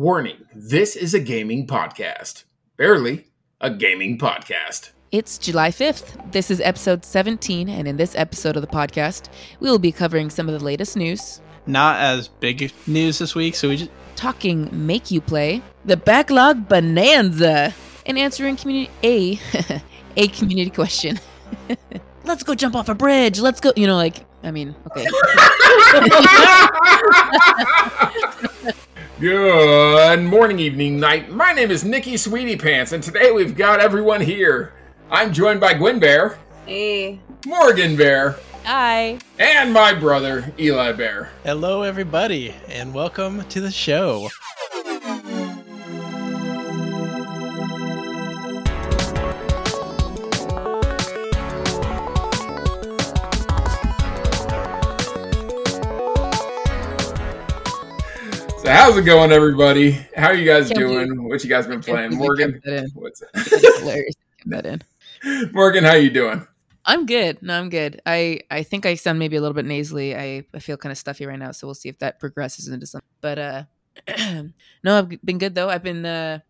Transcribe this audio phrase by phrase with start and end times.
[0.00, 2.44] Warning this is a gaming podcast.
[2.78, 3.26] Barely
[3.60, 4.92] a gaming podcast.
[5.12, 6.32] It's July 5th.
[6.32, 9.28] This is episode 17, and in this episode of the podcast,
[9.60, 13.54] we will be covering some of the latest news, Not as big news this week,
[13.54, 17.74] so we just talking Make You Play, the Backlog Bonanza,
[18.06, 19.38] and answering community a
[20.16, 21.20] a community question.
[22.24, 23.38] Let's go jump off a bridge.
[23.38, 23.74] Let's go.
[23.76, 25.04] You know, like I mean, okay.
[29.20, 31.30] Good morning, evening, night.
[31.30, 34.72] My name is Nikki Sweetie Pants, and today we've got everyone here.
[35.10, 37.20] I'm joined by Gwen Bear, Hey.
[37.44, 39.18] Morgan Bear, Hi.
[39.38, 41.28] and my brother, Eli Bear.
[41.44, 44.30] hello everybody and welcome to the show.
[58.62, 59.92] So, how's it going, everybody?
[60.14, 61.26] How are you guys Can't doing?
[61.26, 62.14] What you guys been playing?
[62.14, 62.60] Morgan,
[62.92, 63.22] what's
[63.78, 64.14] hilarious.
[64.44, 64.82] That in.
[65.54, 66.46] Morgan, how you doing?
[66.84, 67.40] I'm good.
[67.40, 68.02] No, I'm good.
[68.04, 70.14] I I think I sound maybe a little bit nasally.
[70.14, 72.84] I, I feel kind of stuffy right now, so we'll see if that progresses into
[72.84, 73.08] something.
[73.22, 73.62] But uh
[74.84, 75.70] no, I've been good though.
[75.70, 76.40] I've been uh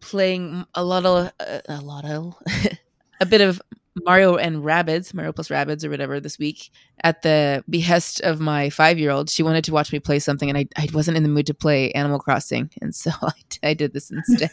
[0.00, 2.34] playing a lot of uh, a lot of
[3.20, 3.62] a bit of
[4.04, 6.70] Mario and Rabbids, Mario plus Rabbids or whatever this week
[7.02, 9.28] at the behest of my 5-year-old.
[9.30, 11.54] She wanted to watch me play something and I I wasn't in the mood to
[11.54, 13.32] play Animal Crossing, and so I,
[13.70, 14.50] I did this instead.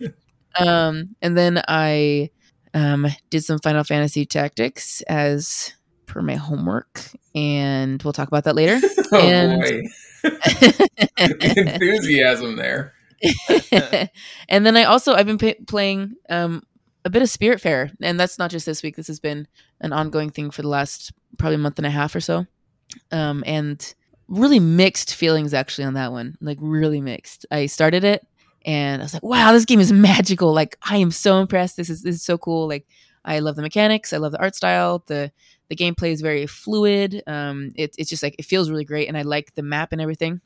[0.58, 2.30] um and then I
[2.74, 5.72] um, did some Final Fantasy Tactics as
[6.06, 7.00] per my homework,
[7.34, 8.78] and we'll talk about that later.
[9.10, 9.80] Oh And- boy,
[11.18, 12.92] enthusiasm there.
[14.48, 16.62] and then I also I've been pa playing um,
[17.08, 18.94] a bit of Spiritfarer, and that's not just this week.
[18.94, 19.48] This has been
[19.80, 22.46] an ongoing thing for the last probably month and a half or so,
[23.10, 23.94] um, and
[24.28, 26.36] really mixed feelings actually on that one.
[26.42, 27.46] Like really mixed.
[27.50, 28.26] I started it.
[28.66, 30.52] And I was like, "Wow, this game is magical!
[30.52, 31.78] Like, I am so impressed.
[31.78, 32.68] This is this is so cool.
[32.68, 32.86] Like,
[33.24, 34.12] I love the mechanics.
[34.12, 35.02] I love the art style.
[35.06, 35.32] the
[35.70, 37.22] The gameplay is very fluid.
[37.26, 40.00] Um, it, it's just like it feels really great, and I like the map and
[40.02, 40.42] everything.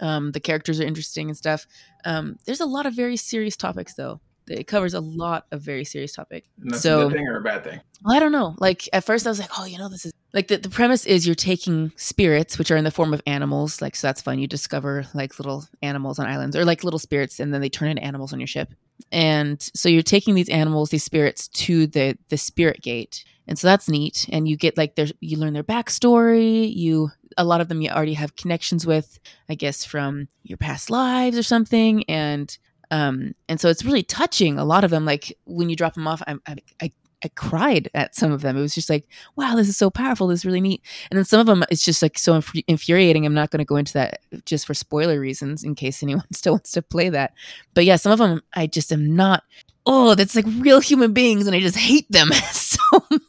[0.00, 1.66] Um, the characters are interesting and stuff.
[2.06, 4.20] Um, there's a lot of very serious topics though.
[4.48, 6.44] It covers a lot of very serious topic.
[6.74, 7.80] So- a good thing or a bad thing?
[8.04, 8.54] Well, I don't know.
[8.58, 11.06] Like at first, I was like, "Oh, you know, this is like the, the premise
[11.06, 13.80] is you're taking spirits, which are in the form of animals.
[13.80, 14.38] Like, so that's fun.
[14.38, 17.88] You discover like little animals on islands, or like little spirits, and then they turn
[17.88, 18.72] into animals on your ship.
[19.10, 23.66] And so you're taking these animals, these spirits, to the the spirit gate, and so
[23.66, 24.26] that's neat.
[24.30, 26.74] And you get like there's you learn their backstory.
[26.74, 29.18] You a lot of them you already have connections with,
[29.48, 32.56] I guess, from your past lives or something, and
[32.90, 34.58] um and so it's really touching.
[34.58, 36.36] A lot of them, like when you drop them off, I
[36.80, 36.90] I
[37.24, 38.56] I cried at some of them.
[38.56, 40.26] It was just like, wow, this is so powerful.
[40.26, 40.82] This is really neat.
[41.10, 43.24] And then some of them, it's just like so inf- infuriating.
[43.24, 46.54] I'm not going to go into that just for spoiler reasons in case anyone still
[46.54, 47.32] wants to play that.
[47.74, 49.44] But yeah, some of them, I just am not.
[49.88, 52.80] Oh, that's like real human beings, and I just hate them so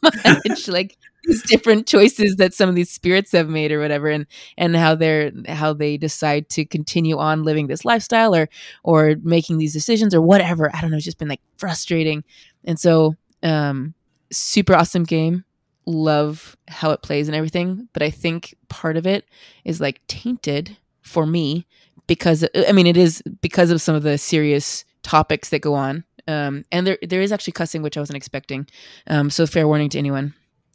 [0.02, 0.66] much.
[0.68, 4.26] like these different choices that some of these spirits have made, or whatever, and
[4.56, 8.48] and how they're how they decide to continue on living this lifestyle, or
[8.82, 10.74] or making these decisions, or whatever.
[10.74, 10.96] I don't know.
[10.96, 12.24] It's just been like frustrating,
[12.64, 13.14] and so
[13.44, 13.94] um
[14.32, 15.44] super awesome game
[15.86, 19.24] love how it plays and everything but i think part of it
[19.64, 21.64] is like tainted for me
[22.08, 26.04] because i mean it is because of some of the serious topics that go on
[26.28, 28.66] um and there there is actually cussing which i wasn't expecting.
[29.08, 30.34] Um so fair warning to anyone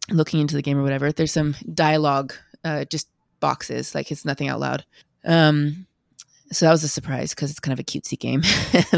[0.10, 1.12] looking into the game or whatever.
[1.12, 2.34] There's some dialogue
[2.66, 3.08] uh just
[3.40, 4.84] boxes like it's nothing out loud.
[5.24, 5.88] Um
[6.52, 8.42] so that was a surprise because it's kind of a cutesy game.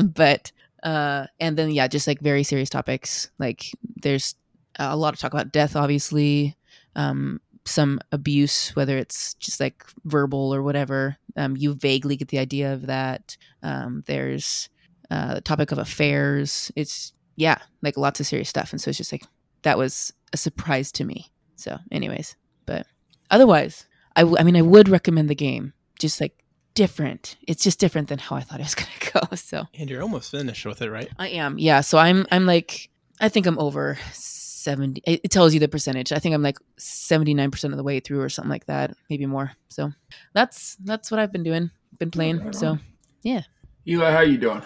[0.16, 0.52] But
[0.82, 3.30] uh and then yeah just like very serious topics.
[3.38, 3.66] Like
[4.02, 4.36] there's
[4.78, 6.56] a lot of talk about death obviously.
[6.96, 11.18] Um some abuse whether it's just like verbal or whatever.
[11.36, 13.36] Um you vaguely get the idea of that.
[13.62, 14.70] Um there's
[15.12, 18.98] uh the topic of affairs it's yeah like lots of serious stuff and so it's
[18.98, 19.24] just like
[19.64, 22.36] that was a surprise to me so anyways
[22.66, 22.86] but
[23.32, 27.80] otherwise I, w- I mean i would recommend the game just like different it's just
[27.80, 30.82] different than how i thought it was gonna go so And you're almost finished with
[30.82, 31.10] it, right?
[31.18, 31.58] I am.
[31.58, 31.82] Yeah.
[31.82, 32.90] So I'm I'm like
[33.22, 36.12] I think I'm over 70 it it tells you the percentage.
[36.12, 39.52] I think I'm like 79% of the way through or something like that, maybe more.
[39.70, 39.92] So
[40.34, 41.72] that's that's what I've been doing.
[41.98, 42.52] Been playing.
[42.54, 42.78] So
[43.24, 43.44] yeah.
[43.88, 44.62] Eli, how you doing?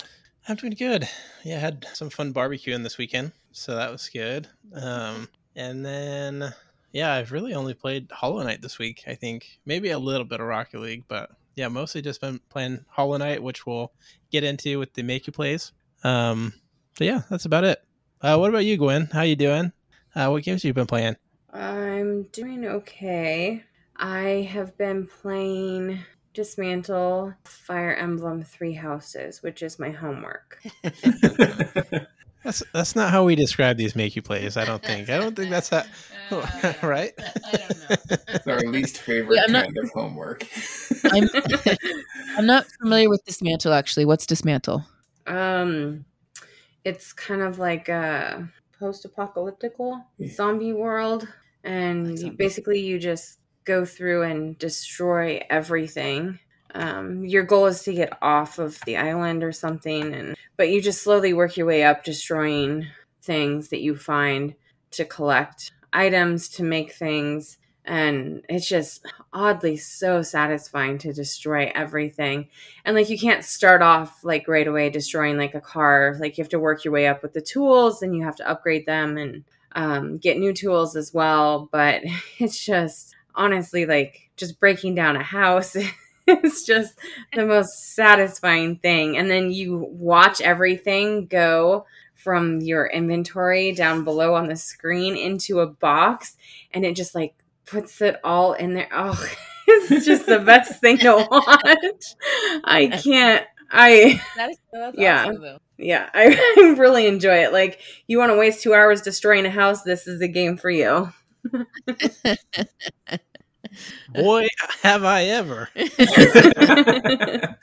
[0.48, 1.08] I'm doing good.
[1.44, 4.48] Yeah, I had some fun barbecuing this weekend, so that was good.
[4.74, 6.54] Um, and then
[6.92, 9.04] yeah, I've really only played Hollow Knight this week.
[9.08, 12.86] I think maybe a little bit of Rocket League, but yeah, mostly just been playing
[12.88, 13.92] Hollow Knight, which we'll
[14.32, 15.72] get into with the make you plays.
[16.04, 16.54] Um,
[16.98, 17.84] so yeah, that's about it.
[18.22, 19.10] Uh, what about you, Gwen?
[19.12, 19.72] How you doing?
[20.16, 21.16] Uh, what games have you been playing?
[21.54, 23.64] I'm doing okay.
[23.96, 26.00] I have been playing
[26.34, 30.62] dismantle Fire Emblem Three Houses, which is my homework.
[32.44, 34.56] That's that's not how we describe these make you plays.
[34.56, 35.10] I don't think.
[35.10, 35.84] I don't think that's how.
[36.88, 37.12] right?
[37.20, 38.16] I don't know.
[38.30, 40.48] It's our least favorite Yeah, not- kind of homework.
[41.12, 41.28] I'm,
[42.38, 43.74] I'm not familiar with dismantle.
[43.74, 44.86] Actually, what's dismantle?
[45.28, 46.06] Um,
[46.86, 48.48] it's kind of like a
[48.80, 50.30] post-apocalyptic Yeah.
[50.34, 51.28] zombie world,
[51.66, 52.38] and Like you, zombies.
[52.38, 53.39] basically you just
[53.70, 56.40] go through and destroy everything.
[56.74, 60.82] Um, your goal is to get off of the island or something, and but you
[60.82, 62.88] just slowly work your way up, destroying
[63.22, 64.56] things that you find
[64.92, 67.60] to collect items to make things.
[67.86, 72.48] And it's just oddly so satisfying to destroy everything
[72.86, 76.44] and like you can't start off like right away destroying like a car like you
[76.44, 79.18] have to work your way up with the tools and you have to upgrade them
[79.18, 79.44] and
[79.74, 82.02] um, get new tools as well but
[82.40, 85.76] it's just honestly like just breaking down a house
[86.28, 86.94] it's just
[87.34, 94.36] the most satisfying thing and then you watch everything go from your inventory down below
[94.36, 96.38] on the screen into a box
[96.72, 97.34] and it just like
[97.66, 99.28] puts it all in there oh
[99.68, 102.16] it's just the best thing to watch.
[102.64, 103.46] I can't.
[103.72, 105.26] I That is, that's Yeah.
[105.28, 105.58] awesome, though.
[105.78, 107.54] yeah, I really enjoy it.
[107.54, 110.72] Like you want to waste two hours destroying a house, this is the game for
[110.72, 111.12] you.
[114.14, 114.48] Boy,
[114.82, 115.70] have I ever.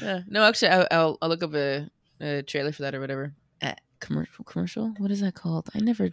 [0.00, 0.20] Yeah.
[0.28, 1.88] No, actually, I'll, I'll, I'll look up a,
[2.20, 3.32] a trailer for that or whatever.
[3.62, 4.44] Uh, commercial?
[4.44, 4.94] Commercial?
[4.98, 5.68] What is that called?
[5.74, 6.10] I never.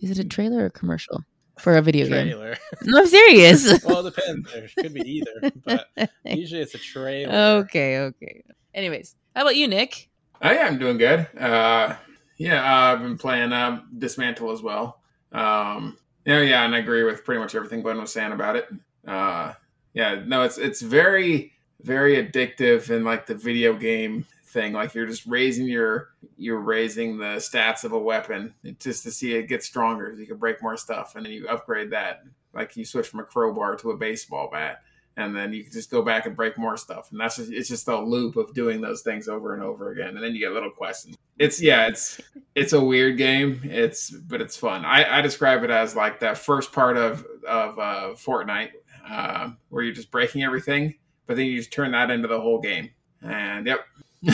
[0.00, 1.22] Is it a trailer or a commercial
[1.58, 2.28] for a video game?
[2.28, 2.56] Trailer.
[2.82, 3.84] No, I'm serious.
[3.84, 4.52] well, it depends.
[4.52, 5.88] There could be either, but
[6.24, 7.32] usually it's a trailer.
[7.60, 8.42] okay, okay.
[8.74, 10.10] Anyways, how about you, Nick?
[10.42, 11.26] Oh, yeah, I'm doing good.
[11.38, 11.96] Uh,
[12.36, 15.00] yeah, uh, I've been playing uh, Dismantle as well.
[15.32, 15.96] Um,
[16.26, 18.68] yeah, yeah, and I agree with pretty much everything Gwen was saying about it.
[19.06, 19.54] Uh,
[19.94, 21.52] yeah, no, it's it's very
[21.82, 24.72] very addictive in like the video game thing.
[24.72, 29.34] Like you're just raising your you're raising the stats of a weapon just to see
[29.34, 30.12] it get stronger.
[30.12, 32.24] so You can break more stuff, and then you upgrade that.
[32.52, 34.82] Like you switch from a crowbar to a baseball bat
[35.16, 37.68] and then you can just go back and break more stuff and that's just it's
[37.68, 40.52] just a loop of doing those things over and over again and then you get
[40.52, 42.20] little questions it's yeah it's
[42.54, 46.38] it's a weird game it's but it's fun i, I describe it as like that
[46.38, 48.70] first part of of uh, fortnite
[49.08, 50.94] uh, where you're just breaking everything
[51.26, 52.90] but then you just turn that into the whole game
[53.22, 53.80] and yep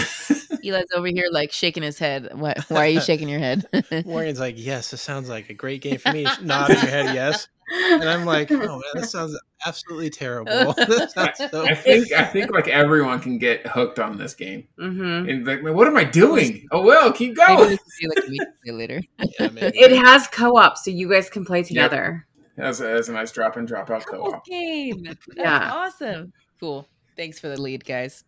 [0.62, 2.30] Eli's over here like shaking his head.
[2.32, 3.66] Why, why are you shaking your head?
[4.06, 6.26] Morgan's like, yes, this sounds like a great game for me.
[6.40, 7.48] Nodding your head, yes.
[7.70, 10.74] And I'm like, oh man, this sounds absolutely terrible.
[11.08, 15.28] sounds so i think i think like everyone can get hooked on this game hmm
[15.28, 18.30] and like what am i doing oh well keep going we can do like a
[18.30, 19.00] meet play later.
[19.38, 19.78] Yeah, maybe.
[19.78, 22.26] It has co-op, so you guys can play together.
[22.56, 25.04] that's a, that's a nice drop in drop out co-op game.
[25.04, 25.70] That's Yeah.
[25.72, 26.32] awesome.
[26.58, 26.88] Cool.
[27.16, 28.24] Thanks for the lead, guys.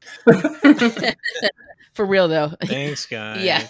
[1.94, 2.52] For real though.
[2.64, 3.42] Thanks, guys.
[3.44, 3.68] yeah.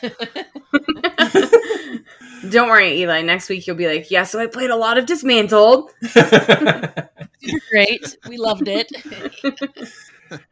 [2.50, 3.22] Don't worry, Eli.
[3.22, 5.90] Next week you'll be like, "Yeah, so I played a lot of Dismantled."
[7.70, 8.16] Great.
[8.28, 8.90] We loved it.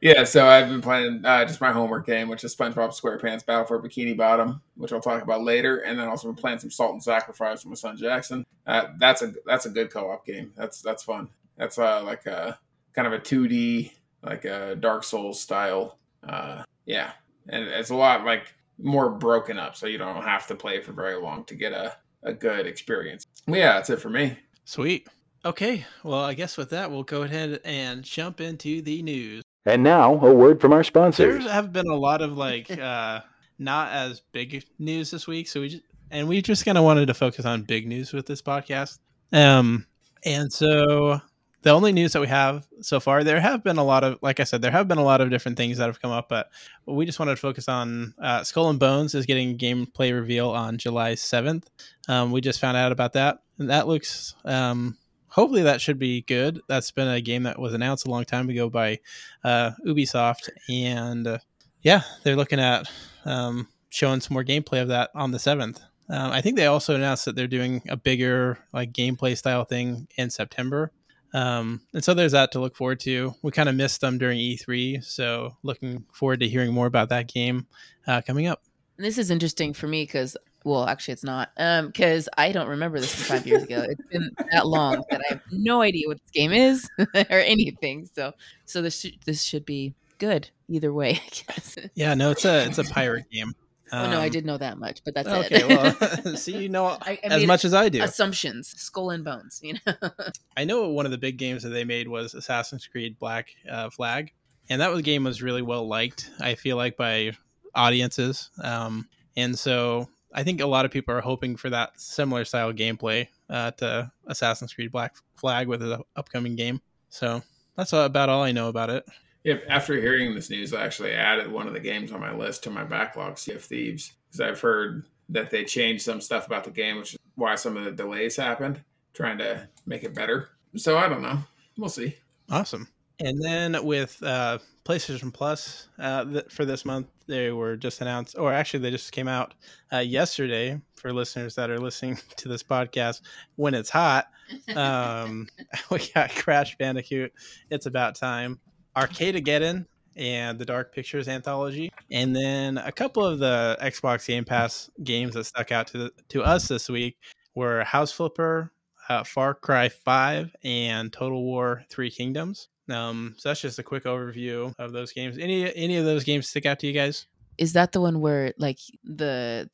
[0.00, 3.64] Yeah, so I've been playing uh, just my homework game, which is SpongeBob SquarePants Battle
[3.64, 6.92] for Bikini Bottom, which I'll talk about later, and then also been playing some Salt
[6.92, 8.44] and Sacrifice with my son Jackson.
[8.66, 10.52] Uh, that's a that's a good co-op game.
[10.56, 11.28] That's that's fun.
[11.56, 12.58] That's uh, like a
[12.94, 13.92] kind of a two D
[14.22, 15.98] like a Dark Souls style.
[16.26, 17.12] Uh, yeah,
[17.48, 20.92] and it's a lot like more broken up, so you don't have to play for
[20.92, 23.26] very long to get a a good experience.
[23.48, 24.38] Well, yeah, that's it for me.
[24.64, 25.08] Sweet.
[25.44, 25.84] Okay.
[26.04, 29.42] Well, I guess with that, we'll go ahead and jump into the news.
[29.66, 31.44] And now, a word from our There sponsors.
[31.50, 33.20] have been a lot of like uh
[33.58, 37.06] not as big news this week, so we just and we just kind of wanted
[37.06, 38.98] to focus on big news with this podcast.
[39.32, 39.86] Um
[40.24, 41.20] and so
[41.62, 44.40] the only news that we have so far, there have been a lot of, like
[44.40, 46.48] I said, there have been a lot of different things that have come up, but
[46.86, 50.76] we just wanted to focus on uh, Skull and Bones is getting gameplay reveal on
[50.76, 51.64] July 7th.
[52.08, 56.22] Um, we just found out about that, and that looks, um, hopefully, that should be
[56.22, 56.60] good.
[56.68, 58.98] That's been a game that was announced a long time ago by
[59.44, 61.38] uh, Ubisoft, and uh,
[61.82, 62.90] yeah, they're looking at
[63.24, 65.80] um, showing some more gameplay of that on the 7th.
[66.08, 70.08] Um, I think they also announced that they're doing a bigger like gameplay style thing
[70.16, 70.90] in September.
[71.34, 73.34] Um, and so there's that to look forward to.
[73.42, 77.28] We kind of missed them during E3, so looking forward to hearing more about that
[77.28, 77.66] game
[78.06, 78.62] uh, coming up.
[78.98, 81.50] This is interesting for me because, well, actually, it's not.
[81.56, 83.84] Um, because I don't remember this from five years ago.
[83.88, 88.08] It's been that long that I have no idea what this game is or anything.
[88.14, 88.32] So,
[88.66, 91.12] so this sh- this should be good either way.
[91.12, 91.78] I guess.
[91.94, 93.54] Yeah, no, it's a it's a pirate game.
[93.92, 95.68] Oh no, I Um, did know that much, but that's Okay, it.
[95.68, 98.02] well, see, you know I, I as much as I do.
[98.02, 99.60] assumptions, skull and bones.
[99.62, 99.92] You know.
[100.56, 103.90] I know one of the big games that they made was Assassin's Creed Black uh,
[103.90, 104.32] Flag,
[104.68, 106.30] and that was game was really well liked.
[106.40, 107.32] I feel like by
[107.74, 112.44] audiences, um, and so I think a lot of people are hoping for that similar
[112.44, 116.80] style gameplay uh, to Assassin's Creed Black Flag with the upcoming game.
[117.08, 117.42] So
[117.76, 119.04] that's about all I know about it.
[119.44, 119.64] Yep.
[119.68, 122.70] After hearing this news, I actually added one of the games on my list to
[122.70, 126.70] my backlog, Sea of Thieves, because I've heard that they changed some stuff about the
[126.70, 128.80] game, which is why some of the delays happened,
[129.14, 130.50] trying to make it better.
[130.76, 131.38] So I don't know.
[131.76, 132.16] We'll see.
[132.50, 132.88] Awesome.
[133.20, 138.36] And then with uh, PlayStation Plus uh, th- for this month, they were just announced,
[138.36, 139.54] or actually, they just came out
[139.92, 143.22] uh, yesterday for listeners that are listening to this podcast
[143.56, 144.28] when it's hot.
[144.76, 145.48] Um,
[145.90, 147.32] we got Crash Bandicoot,
[147.70, 148.60] It's About Time,
[148.96, 154.90] Arcadegeddon, and the Dark Pictures anthology, and then a couple of the Xbox Game Pass
[155.02, 157.16] games that stuck out to to us this week
[157.54, 158.70] were House Flipper,
[159.08, 162.68] uh, Far Cry 5, and Total War Three Kingdoms.
[162.90, 165.38] Um, so that's just a quick overview of those games.
[165.38, 167.26] Any any of those games stick out to you guys?
[167.58, 169.68] Is that the one where like the,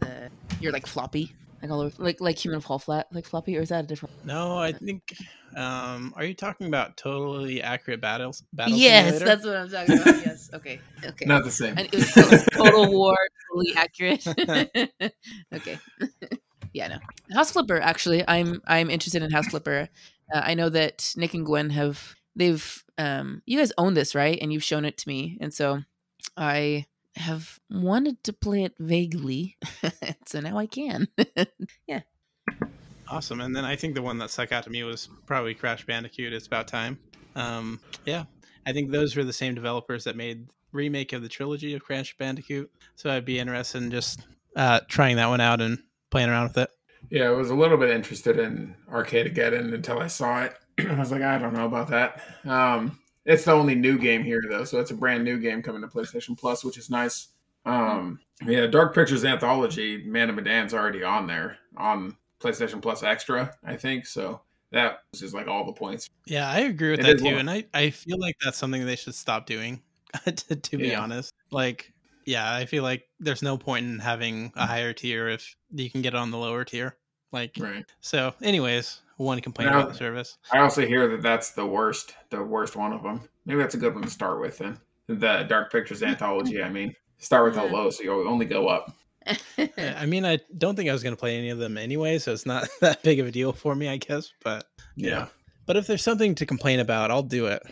[0.00, 0.30] the
[0.60, 1.34] you're like floppy,
[1.66, 4.14] like all over, like like human fall flat, like floppy, or is that a different?
[4.24, 5.16] No, I think.
[5.56, 8.42] Um, are you talking about totally accurate battles?
[8.52, 9.24] Battle yes, Simulator?
[9.24, 10.26] that's what I'm talking about.
[10.26, 10.50] yes.
[10.52, 10.80] Okay.
[11.04, 11.24] Okay.
[11.24, 11.74] Not the same.
[11.76, 13.16] And it was total, total war,
[13.50, 14.26] totally accurate.
[15.54, 15.78] okay.
[16.72, 16.98] yeah, no.
[17.34, 17.80] House Flipper.
[17.80, 19.88] Actually, I'm I'm interested in House Flipper.
[20.32, 24.38] Uh, I know that Nick and Gwen have they've um you guys own this right,
[24.40, 25.82] and you've shown it to me, and so
[26.36, 29.56] I have wanted to play it vaguely,
[30.26, 31.08] so now I can.
[31.86, 32.00] Yeah.
[33.08, 33.40] Awesome.
[33.40, 36.32] And then I think the one that stuck out to me was probably Crash Bandicoot.
[36.32, 36.98] It's about time.
[37.36, 38.24] Um, yeah,
[38.66, 42.16] I think those were the same developers that made remake of the trilogy of Crash
[42.18, 42.70] Bandicoot.
[42.96, 45.78] So I'd be interested in just uh, trying that one out and
[46.10, 46.70] playing around with it.
[47.10, 50.56] Yeah, I was a little bit interested in Arcade Arcadegeddon until I saw it.
[50.78, 52.22] I was like, I don't know about that.
[52.44, 55.82] Um, it's the only new game here, though, so it's a brand new game coming
[55.82, 57.28] to PlayStation Plus, which is nice.
[57.66, 63.52] Um, yeah, Dark Pictures Anthology, Man of Medan's already on there on PlayStation Plus Extra,
[63.64, 64.06] I think.
[64.06, 64.40] So
[64.72, 66.08] that is like all the points.
[66.26, 67.34] Yeah, I agree with It that too, one.
[67.36, 69.82] and I, I feel like that's something they should stop doing.
[70.24, 71.00] to, to be Yeah.
[71.02, 71.92] honest, like
[72.24, 76.02] yeah, I feel like there's no point in having a higher tier if you can
[76.02, 76.96] get it on the lower tier.
[77.32, 77.84] Like Right.
[78.00, 78.34] so.
[78.42, 80.38] Anyways, one complaint Now- about the service.
[80.52, 83.28] I also hear that that's the worst, the worst one of them.
[83.44, 84.78] Maybe that's a good one to start with then.
[85.08, 86.94] The Dark Pictures Anthology, I mean.
[87.18, 87.72] Start with the Yeah.
[87.72, 88.92] low, so you'll only go up.
[89.58, 92.18] I I mean, I don't think I was going to play any of them anyway,
[92.18, 94.32] so it's not that big of a deal for me, I guess.
[94.44, 94.64] But
[94.96, 95.26] Yeah.
[95.66, 97.62] but if there's something to complain about, I'll do it.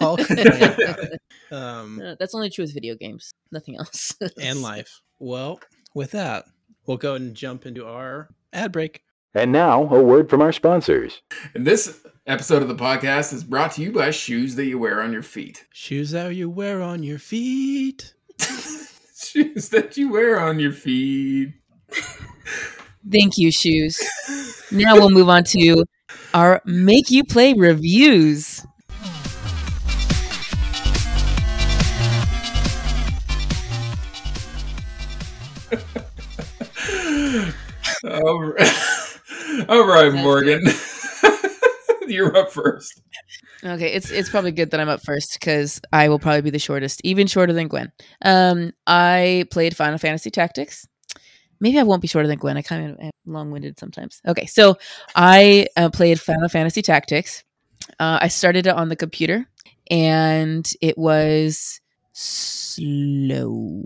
[0.00, 1.22] I'll complain about it.
[1.50, 3.32] Um, Uh, That's only true with video games.
[3.52, 4.14] Nothing else.
[4.40, 5.00] and life.
[5.18, 5.60] Well,
[5.94, 6.44] with that,
[6.86, 9.02] we'll go and jump into our ad break.
[9.34, 11.22] And now, a word from our sponsors.
[11.54, 15.02] And this episode of the podcast is brought to you by shoes that you wear
[15.02, 15.66] on your feet.
[15.72, 18.14] Shoes that you wear on your feet.
[18.40, 21.54] shoes that you wear on your feet.
[23.10, 24.00] Thank you, shoes.
[24.70, 25.84] Now we'll move on to
[26.34, 28.57] our make you play reviews.
[38.28, 39.18] All right,
[39.70, 40.62] All right Morgan.
[42.06, 43.00] You're up first.
[43.64, 46.58] Okay, it's it's probably good that I'm up first because I will probably be the
[46.58, 47.90] shortest, even shorter than Gwen.
[48.22, 50.86] Um, I played Final Fantasy Tactics.
[51.58, 52.58] Maybe I won't be shorter than Gwen.
[52.58, 54.20] I kind of am long-winded sometimes.
[54.28, 54.76] Okay, so
[55.16, 57.44] I uh, played Final Fantasy Tactics.
[57.98, 59.48] Uh, I started it on the computer,
[59.90, 61.80] and it was
[62.12, 63.82] slow,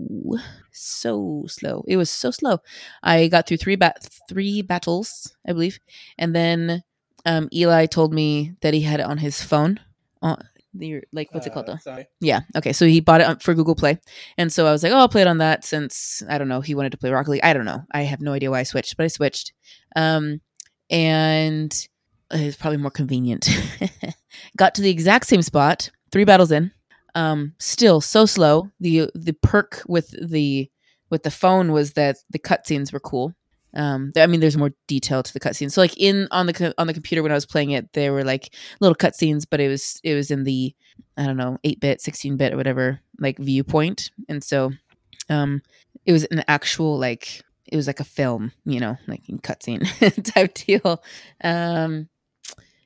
[0.73, 1.85] so slow.
[1.87, 2.59] It was so slow.
[3.03, 5.79] I got through three bat three battles, I believe,
[6.19, 6.83] and then
[7.27, 9.81] um, Eli told me that he had it on his phone.
[10.23, 10.43] On
[10.75, 11.73] the like, what's it called though?
[11.73, 12.07] Uh, Sorry.
[12.21, 12.41] Yeah.
[12.57, 12.73] Okay.
[12.73, 13.99] So he bought it for Google Play,
[14.39, 16.61] and so I was like, oh, I'll play it on that since I don't know.
[16.61, 17.45] He wanted to play Rocket League.
[17.45, 17.83] I don't know.
[17.93, 19.53] I have no idea why I switched, but I switched.
[19.97, 20.41] Um,
[20.91, 21.89] and
[22.31, 23.49] it's probably more convenient.
[24.57, 26.73] Got to the exact same spot, three battles in.
[27.15, 28.71] Um, still so slow.
[28.81, 30.71] the The perk with the
[31.11, 33.35] with the phone was that the cutscenes were cool.
[33.75, 35.73] Um, I mean, there's more detail to the cutscenes.
[35.73, 38.25] So, like in on the on the computer when I was playing it, there were
[38.25, 40.75] like little cutscenes, but it was it was in the
[41.17, 44.73] I don't know eight bit, sixteen bit, or whatever like viewpoint, and so
[45.31, 45.63] um,
[46.05, 49.83] it was an actual like it was like a film, you know, like cutscene
[50.35, 51.03] type deal.
[51.43, 52.09] Um,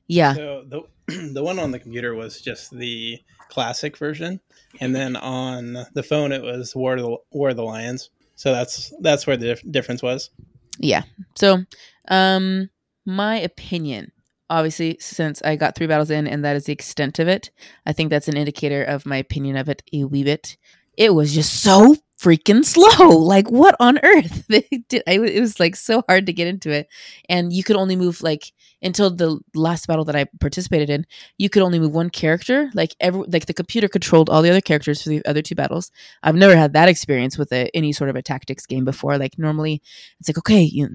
[0.08, 0.82] yeah, So the
[1.32, 4.40] the one on the computer was just the classic version,
[4.80, 8.10] and then on the phone it was War of the War of the Lions.
[8.34, 10.30] So that's that's where the dif- difference was.
[10.78, 11.02] Yeah.
[11.36, 11.64] So,
[12.08, 12.70] um,
[13.06, 14.12] my opinion,
[14.50, 17.50] obviously, since I got three battles in and that is the extent of it,
[17.86, 20.56] I think that's an indicator of my opinion of it a wee bit.
[20.96, 23.08] It was just so freaking slow.
[23.08, 24.44] Like, what on earth?
[24.48, 25.02] They did.
[25.06, 26.88] I, it was like so hard to get into it,
[27.28, 28.52] and you could only move like
[28.82, 31.06] until the last battle that I participated in.
[31.38, 32.70] You could only move one character.
[32.74, 35.90] Like every like the computer controlled all the other characters for the other two battles.
[36.22, 39.18] I've never had that experience with a, any sort of a tactics game before.
[39.18, 39.82] Like normally,
[40.20, 40.88] it's like okay, you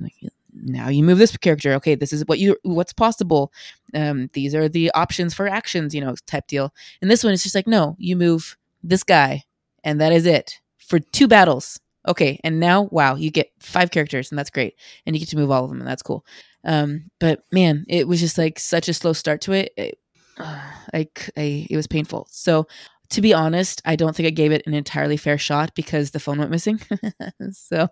[0.53, 3.51] now you move this character okay this is what you what's possible
[3.93, 7.43] um these are the options for actions you know type deal and this one is
[7.43, 9.43] just like no you move this guy
[9.83, 14.31] and that is it for two battles okay and now wow you get five characters
[14.31, 16.25] and that's great and you get to move all of them and that's cool
[16.63, 19.97] um but man it was just like such a slow start to it, it
[20.93, 22.67] like I, it was painful so
[23.11, 26.19] to be honest, I don't think I gave it an entirely fair shot because the
[26.19, 26.79] phone went missing.
[27.51, 27.89] so,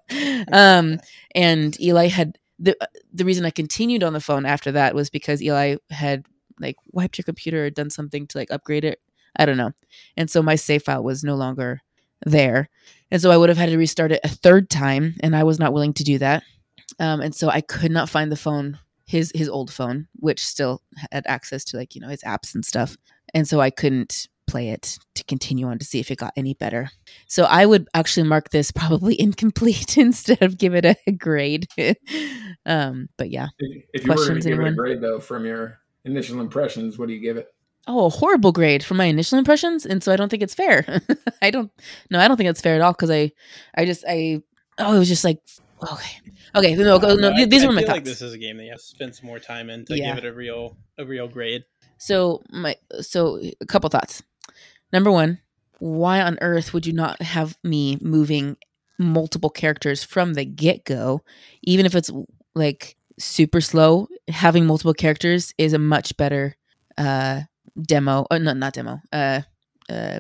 [0.51, 0.99] um,
[1.35, 2.75] and Eli had the
[3.13, 6.25] the reason I continued on the phone after that was because Eli had
[6.59, 8.99] like wiped your computer or done something to like upgrade it.
[9.37, 9.71] I don't know,
[10.17, 11.81] and so my save file was no longer
[12.25, 12.69] there,
[13.11, 15.59] and so I would have had to restart it a third time, and I was
[15.59, 16.43] not willing to do that.
[16.99, 18.77] Um, and so I could not find the phone
[19.09, 22.63] his his old phone, which still had access to like you know his apps and
[22.63, 22.95] stuff,
[23.33, 26.53] and so I couldn't play it to continue on to see if it got any
[26.53, 26.91] better.
[27.25, 31.67] So I would actually mark this probably incomplete instead of give it a grade.
[32.67, 33.47] um, but yeah.
[33.57, 34.67] If you Questions, were to give anyone?
[34.67, 37.47] it a grade though from your initial impressions, what do you give it?
[37.87, 41.01] Oh, a horrible grade for my initial impressions, and so I don't think it's fair.
[41.41, 41.71] I don't.
[42.11, 43.31] No, I don't think it's fair at all because I,
[43.73, 44.43] I just I.
[44.77, 45.39] Oh, it was just like
[45.81, 46.19] okay,
[46.55, 46.75] okay.
[46.75, 47.91] No, no, no these I, were my thoughts.
[47.91, 49.97] Like this is a game that you have to spend some more time in to
[49.97, 50.15] yeah.
[50.15, 51.63] give it a real a real grade.
[51.97, 54.23] So my so a couple thoughts.
[54.91, 55.39] Number one,
[55.79, 58.57] why on earth would you not have me moving
[58.97, 61.21] multiple characters from the get go,
[61.63, 62.11] even if it's
[62.55, 64.07] like super slow?
[64.27, 66.55] Having multiple characters is a much better
[66.97, 67.41] uh,
[67.81, 68.25] demo.
[68.29, 69.01] Uh, no, not demo.
[69.11, 69.41] Uh,
[69.89, 70.19] uh,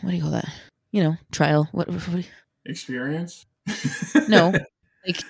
[0.00, 0.48] what do you call that?
[0.92, 1.68] You know, trial.
[1.72, 1.88] What?
[1.88, 2.24] what, what
[2.64, 3.46] Experience.
[4.28, 4.52] no,
[5.06, 5.22] like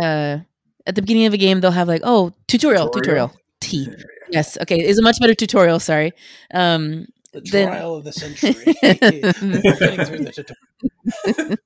[0.00, 0.38] uh,
[0.86, 3.28] at the beginning of a game, they'll have like, oh, tutorial, tutorial.
[3.28, 3.32] tutorial.
[3.60, 3.88] T.
[4.30, 4.58] Yes.
[4.60, 4.78] Okay.
[4.78, 5.80] It's a much better tutorial.
[5.80, 6.12] Sorry.
[6.52, 8.54] Um, the trial of the century.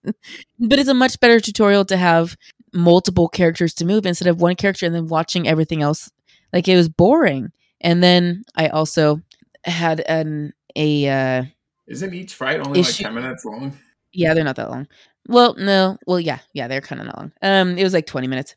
[0.59, 2.37] but it's a much better tutorial to have
[2.73, 6.11] multiple characters to move instead of one character and then watching everything else.
[6.53, 7.53] Like it was boring.
[7.81, 9.23] And then I also
[9.65, 11.45] had an a uh
[11.87, 13.05] Isn't each fight only issue.
[13.05, 13.79] like ten minutes long?
[14.13, 14.89] Yeah, they're not that long.
[15.27, 15.99] Well, no.
[16.07, 17.33] Well, yeah, yeah, they're kind of not long.
[17.43, 18.55] Um, it was like twenty minutes.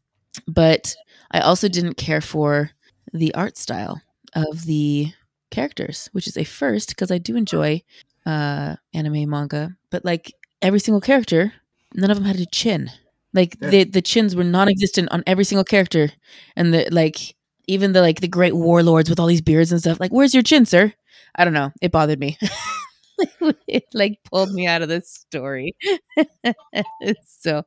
[0.48, 0.96] But
[1.32, 2.72] I also didn't care for
[3.14, 4.02] the art style
[4.34, 5.12] of the
[5.50, 7.82] characters, which is a first because I do enjoy
[8.26, 9.76] uh, anime manga.
[9.90, 11.54] But like every single character,
[11.94, 12.90] none of them had a chin.
[13.34, 13.70] Like yeah.
[13.70, 16.12] the the chins were non-existent on every single character,
[16.56, 17.36] and the like
[17.68, 20.00] even the like the great warlords with all these beards and stuff.
[20.00, 20.94] Like, where's your chin, sir?
[21.36, 21.72] I don't know.
[21.82, 22.38] It bothered me.
[23.68, 25.76] it like pulled me out of the story.
[27.26, 27.64] so,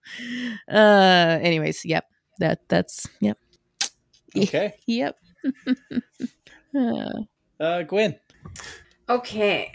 [0.71, 2.07] uh, anyways, yep.
[2.41, 3.39] That that's yep.
[4.37, 4.75] Okay.
[4.87, 5.17] yep.
[6.77, 7.21] uh,
[7.61, 8.19] uh, Gwen.
[9.09, 9.73] Okay.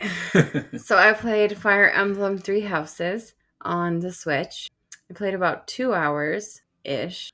[0.77, 4.67] so I played Fire Emblem Three Houses on the Switch.
[5.09, 7.31] I played about two hours ish.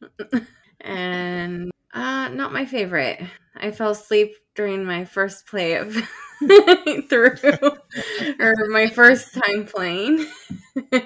[0.81, 3.19] and uh not my favorite.
[3.55, 5.93] I fell asleep during my first play of
[7.09, 7.35] through
[8.39, 10.27] or my first time playing.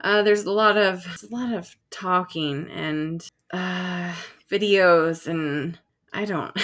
[0.00, 4.14] uh there's a lot of a lot of talking and uh
[4.50, 5.78] videos and
[6.12, 6.54] I don't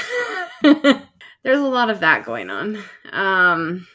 [1.49, 2.77] there's a lot of that going on.
[3.11, 3.87] Um,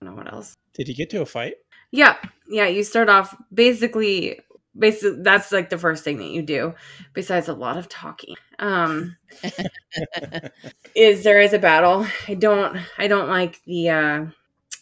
[0.00, 0.54] I don't know what else.
[0.74, 1.54] Did you get to a fight?
[1.90, 2.16] Yeah,
[2.48, 2.66] yeah.
[2.66, 4.40] You start off basically,
[4.80, 6.74] basically that's like the first thing that you do,
[7.14, 8.36] besides a lot of talking.
[8.58, 9.16] Um,
[10.94, 12.06] is there is a battle?
[12.28, 13.90] I don't, I don't like the.
[13.90, 14.26] uh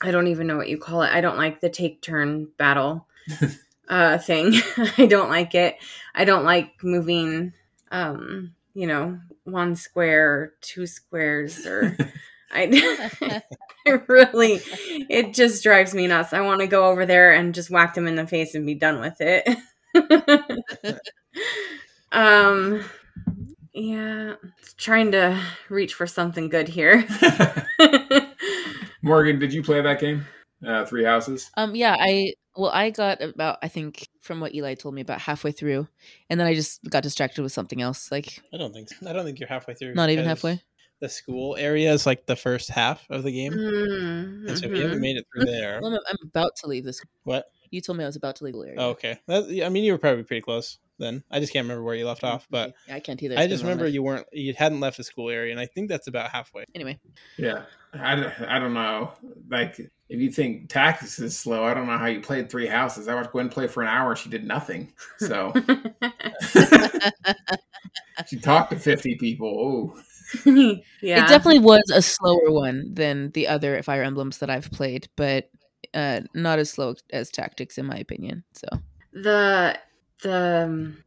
[0.01, 1.11] I don't even know what you call it.
[1.13, 3.07] I don't like the take turn battle
[3.89, 4.55] uh thing.
[4.99, 5.77] I don't like it.
[6.15, 7.53] I don't like moving
[7.91, 11.97] um you know, one square or two squares or
[12.53, 13.43] I,
[13.87, 14.61] I really
[15.11, 16.33] it just drives me nuts.
[16.33, 18.75] I want to go over there and just whack them in the face and be
[18.75, 19.49] done with it.
[22.13, 22.85] um
[23.75, 24.35] yeah,
[24.77, 27.07] trying to reach for something good here.
[29.03, 30.27] Morgan, did you play that game?
[30.67, 31.51] Uh, Three Houses?
[31.57, 35.21] Um yeah, I well, I got about I think from what Eli told me about
[35.21, 35.87] halfway through,
[36.29, 38.11] and then I just got distracted with something else.
[38.11, 39.09] Like I don't think so.
[39.09, 39.95] I don't think you're halfway through.
[39.95, 40.61] Not even halfway.
[41.01, 44.49] The school area is like the first half of the game, mm-hmm.
[44.49, 45.01] and so if you haven't mm-hmm.
[45.01, 47.01] made it through there, well, I'm about to leave this.
[47.23, 47.47] What?
[47.71, 48.77] You told me I was about to legal area.
[48.79, 49.19] Oh, okay.
[49.27, 51.23] That, I mean, you were probably pretty close then.
[51.31, 53.39] I just can't remember where you left mm, off, but Yeah, I can't either.
[53.39, 55.61] I just been a long remember you weren't, you hadn't left the school area, and
[55.61, 56.65] I think that's about halfway.
[56.75, 56.99] Anyway,
[57.37, 59.13] Yeah, I, I don't know.
[59.51, 59.79] Like,
[60.09, 63.09] if you think tactics is slow, I don't know how you played three houses.
[63.09, 64.93] I watched Gwen play for an hour and she did nothing.
[65.19, 65.53] So
[68.27, 69.95] she talked to 50 people.
[69.97, 70.01] Oh,
[71.03, 71.25] yeah.
[71.25, 75.51] it definitely was a slower one than the other Fire Emblems that I've played, but
[75.95, 78.45] uh, not as slow as Tactics, in my opinion.
[78.53, 78.69] So
[79.13, 79.79] the
[80.23, 81.05] the um,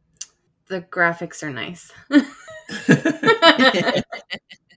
[0.68, 1.92] the graphics are nice.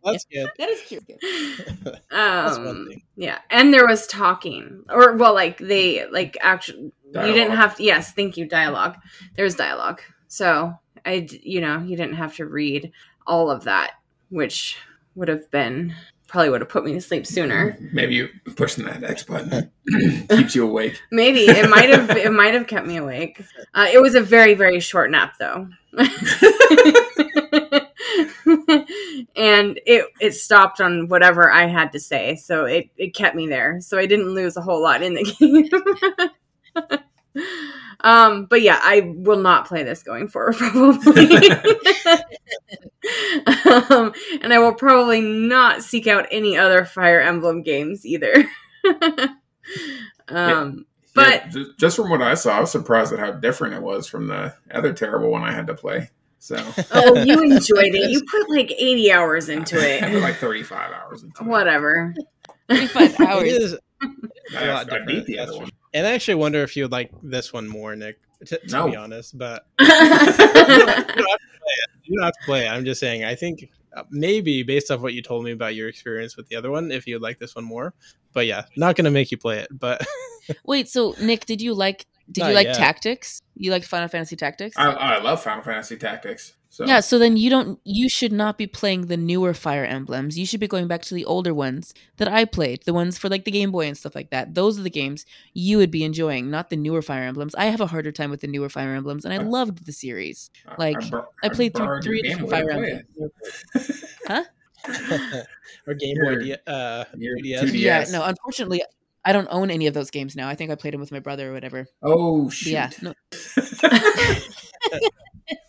[0.03, 0.49] That's good.
[0.59, 1.03] that is cute.
[2.11, 3.01] That's one um, thing.
[3.15, 7.83] yeah, and there was talking, or well, like they like actually you didn't have to.
[7.83, 8.97] Yes, thank you, dialogue.
[9.35, 12.91] There was dialogue, so i you know, you didn't have to read
[13.25, 13.93] all of that,
[14.29, 14.77] which
[15.15, 15.95] would have been
[16.27, 17.77] probably would have put me to sleep sooner.
[17.93, 19.71] maybe you pushing that X button
[20.29, 20.99] keeps you awake.
[21.11, 23.41] Maybe it might have it might have kept me awake.
[23.73, 25.67] Uh, it was a very very short nap though,
[29.35, 33.47] and it it stopped on whatever I had to say, so it it kept me
[33.47, 33.79] there.
[33.81, 35.69] So I didn't lose a whole lot in the game.
[38.01, 41.49] um, but yeah, I will not play this going forward probably.
[43.47, 48.45] um, and I will probably not seek out any other Fire Emblem games either.
[50.29, 53.81] um, But- Yeah, just from what I saw, I was surprised at how different it
[53.81, 56.09] was from the other terrible one I had to play.
[56.39, 56.55] So
[56.91, 58.11] Oh, you enjoyed it.
[58.11, 60.21] You put like 80 hours into I put it.
[60.21, 61.47] like 35 hours into it.
[61.47, 62.13] Whatever.
[62.69, 63.43] 35 hours.
[63.49, 63.77] is
[64.55, 65.71] I, a lot I beat the other one.
[65.95, 68.19] And I actually wonder if you would like this one more, Nick.
[68.47, 68.89] To, to No.
[68.89, 71.89] be honest, but you don't, you don't have to play it.
[72.07, 72.69] Don't to play it.
[72.69, 73.23] I'm just saying.
[73.23, 76.57] I think uh, maybe based off what you told me about your experience with the
[76.57, 77.93] other one, if you'd like this one more.
[78.33, 79.69] But yeah, not gonna make you play it.
[79.71, 80.05] But
[80.65, 82.75] Wait, so Nick, did you like did Not you like yet.
[82.75, 83.41] Tactics?
[83.55, 84.75] You liked Final Fantasy Tactics?
[84.77, 86.53] I, I love Final Fantasy Tactics.
[86.69, 90.37] So Yeah, so then you don't you should not be playing the newer Fire Emblems.
[90.37, 93.29] You should be going back to the older ones that I played, the ones for
[93.29, 94.55] like the Game Boy and stuff like that.
[94.55, 97.55] Those are the games you would be enjoying, not the newer Fire Emblems.
[97.55, 100.49] I have a harder time with the newer Fire Emblems and I loved the series.
[100.67, 104.01] I- like, bur- I played through borrowed three your different Game Fire Emblems.
[104.27, 104.47] it.
[105.87, 107.61] or Game Boy, D- uh, 2DS.
[107.61, 107.73] 2DS.
[107.73, 108.83] Yeah, no, unfortunately
[109.25, 110.47] I don't own any of those games now.
[110.47, 111.87] I think I played them with my brother or whatever.
[112.03, 112.71] Oh shoot!
[112.71, 113.13] yeah, no,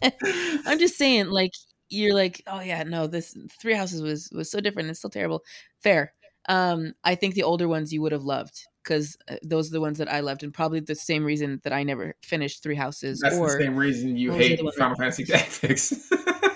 [0.67, 1.53] I'm just saying, like
[1.89, 4.91] you're like, oh yeah, no, this Three Houses was was so different.
[4.91, 5.43] It's still terrible.
[5.83, 6.13] Fair.
[6.49, 9.99] Um, I think the older ones you would have loved because those are the ones
[9.99, 13.21] that I loved, and probably the same reason that I never finished Three Houses.
[13.21, 14.75] That's or the same reason you what was the hate?
[14.77, 16.11] Final Fantasy Tactics.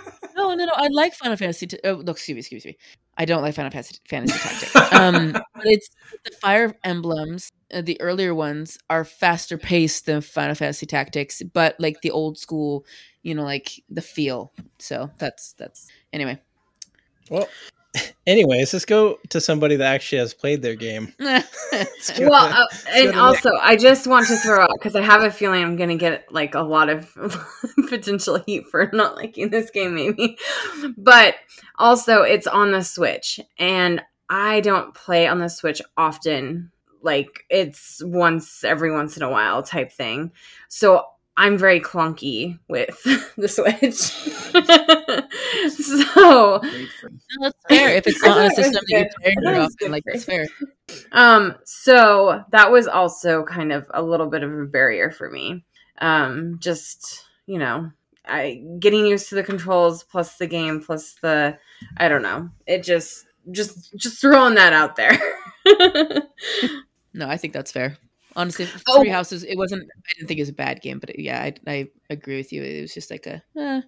[0.55, 1.67] no, no, no, I like Final Fantasy.
[1.67, 2.77] T- oh, no, excuse me, excuse me.
[3.17, 4.93] I don't like Final Fantasy, Fantasy Tactics.
[4.93, 5.91] Um, but it's
[6.25, 7.51] the Fire Emblems.
[7.73, 12.39] Uh, the earlier ones are faster paced than Final Fantasy Tactics, but like the old
[12.39, 12.85] school,
[13.23, 14.53] you know, like the feel.
[14.79, 16.39] So that's that's anyway.
[17.31, 17.49] Well,
[18.26, 21.14] anyways, let's go to somebody that actually has played their game.
[22.18, 25.62] Well, uh, and also, I just want to throw out because I have a feeling
[25.62, 27.14] I'm going to get like a lot of
[27.88, 30.37] potential heat for not liking this game, maybe.
[30.96, 31.37] But
[31.79, 36.72] also, it's on the Switch, and I don't play on the Switch often.
[37.03, 40.33] Like it's once every once in a while type thing.
[40.68, 41.05] So
[41.40, 43.03] I'm very clunky with
[43.38, 43.94] the Switch.
[45.70, 46.61] so No,
[47.40, 47.96] that's fair.
[47.96, 49.11] If it's not on a thought it was system that you good.
[49.22, 50.46] play I it was often, like that's fair.
[51.12, 55.64] Um, so that was also kind of a little bit of a barrier for me.
[56.03, 57.90] Um, just, you know,
[58.26, 61.57] I getting used to the controls plus the game plus the
[61.96, 62.50] I don't know.
[62.66, 65.18] It just just just throwing that out there.
[67.12, 67.96] No, I think that's fair.
[68.37, 69.01] Honestly, Oh.
[69.01, 69.45] Three Houses.
[69.45, 69.83] It wasn't.
[69.97, 72.62] I didn't think it was a bad game, but yeah, I, I agree with you.
[72.62, 73.43] It was just like a.
[73.57, 73.81] Eh.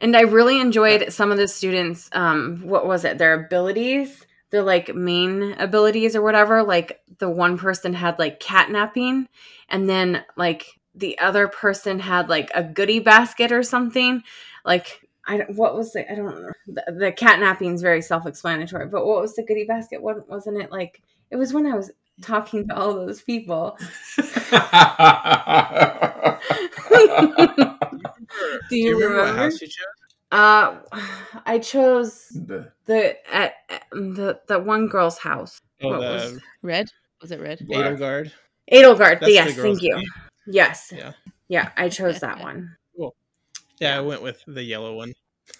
[0.00, 3.18] and I really enjoyed some of the students um what was it?
[3.18, 6.62] Their abilities, their like main abilities or whatever.
[6.62, 9.26] Like the one person had like catnapping
[9.68, 14.22] and then like the other person had like a goodie basket or something.
[14.64, 16.52] Like I don't, what was the I don't know.
[16.66, 20.02] The, the catnapping is very self-explanatory, but what was the goodie basket?
[20.02, 21.02] What wasn't it like?
[21.30, 21.90] It was when I was
[22.22, 23.78] talking to all those people.
[28.70, 29.24] Do you, remember?
[29.24, 29.86] what house you chose?
[30.32, 30.76] Uh,
[31.46, 35.60] I chose the the at, at the the one girl's house.
[35.82, 36.90] Oh, What the was- Red
[37.22, 37.64] was it red?
[37.66, 37.92] Black.
[37.96, 38.32] Edelgard.
[38.72, 39.20] Edelgard.
[39.20, 39.94] That's yes, thank you.
[39.96, 40.04] name.
[40.46, 41.12] Yes, Yeah.
[41.48, 42.76] yeah, I chose that one.
[42.96, 43.14] Cool.
[43.78, 45.12] Yeah, I went with the yellow one.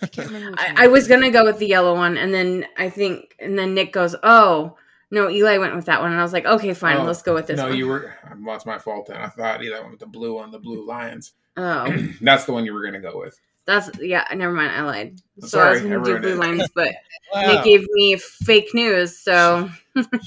[0.02, 0.50] I can't remember.
[0.50, 3.56] which I, I was gonna go with the yellow one, and then I think, and
[3.58, 4.76] then Nick goes, "Oh,
[5.10, 7.34] No, Eli went with that one, and I was like, okay, fine, Oh, let's go
[7.34, 7.76] with this no, one.
[7.76, 8.14] you were.
[8.42, 9.18] Well, it's my fault then.
[9.18, 11.32] I thought Eli went with the blue one, the blue lions.
[11.56, 11.86] oh,
[12.20, 13.38] That's the one you were going to go with.
[13.66, 14.24] that's yeah.
[14.34, 15.20] Never mind, I lied.
[15.42, 16.38] I'm So I was sorry, going I to do blue it.
[16.38, 16.92] lines, but
[17.32, 17.62] Wow.
[17.62, 19.16] they gave me fake news.
[19.18, 19.68] So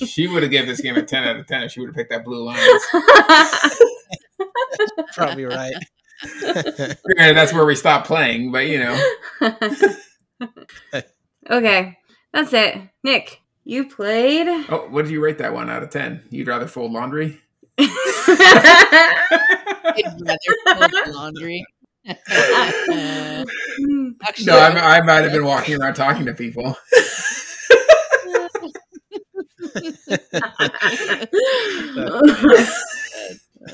[0.06, 1.96] She would have given this game a 10 out of 10 if she would have
[1.96, 2.84] picked that blue lions.
[5.13, 5.74] Probably right.
[6.42, 9.00] Granted, that's where we stopped playing, but you know.
[11.50, 11.98] okay,
[12.34, 12.78] that's it.
[13.04, 14.48] Nick, you played.
[14.69, 16.24] Oh, what did you rate that one out of 10?
[16.30, 17.39] You'd rather fold laundry?
[17.78, 17.89] I'd
[20.22, 21.65] rather fold laundry.
[24.24, 26.76] Actually, No, I, I might have been walking around talking to people.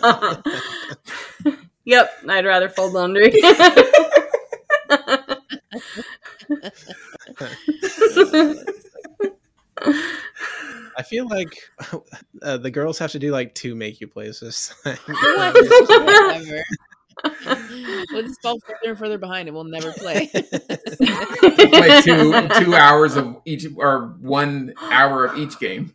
[1.85, 3.33] yep, I'd rather fold laundry.
[9.81, 11.53] I feel like
[12.41, 14.97] uh, the girls have to do like two make you plays this time.
[18.11, 20.29] We'll just fall further and further behind and we'll never play.
[21.57, 25.93] Like two two hours of each or one hour of each game.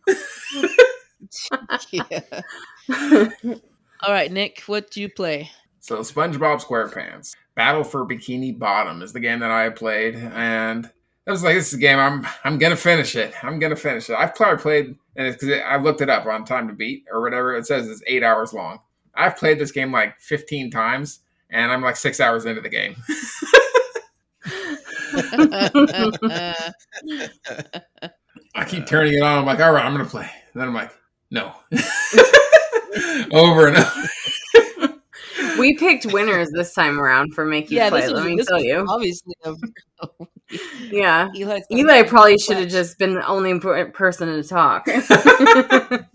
[1.91, 2.21] yeah.
[4.01, 5.49] All right, Nick, what do you play?
[5.79, 10.89] So SpongeBob SquarePants Battle for Bikini Bottom is the game that I played, and
[11.27, 13.33] I was like, "This is a game I'm I'm gonna finish it.
[13.43, 16.45] I'm gonna finish it." I've probably played, and it's because I looked it up on
[16.45, 17.55] Time to Beat or whatever.
[17.55, 18.79] It says it's eight hours long.
[19.13, 22.95] I've played this game like 15 times, and I'm like six hours into the game.
[28.55, 29.39] I keep turning it on.
[29.39, 30.91] I'm like, "All right, I'm gonna play." And then I'm like,
[31.29, 31.53] "No."
[33.31, 34.99] Over and over.
[35.57, 38.01] we picked winners this time around for make you yeah, play.
[38.01, 38.85] this was, let me this tell was you.
[38.89, 39.55] obviously a,
[40.89, 41.29] Yeah.
[41.35, 44.87] Eli's Eli probably should have just been the only per- person to talk.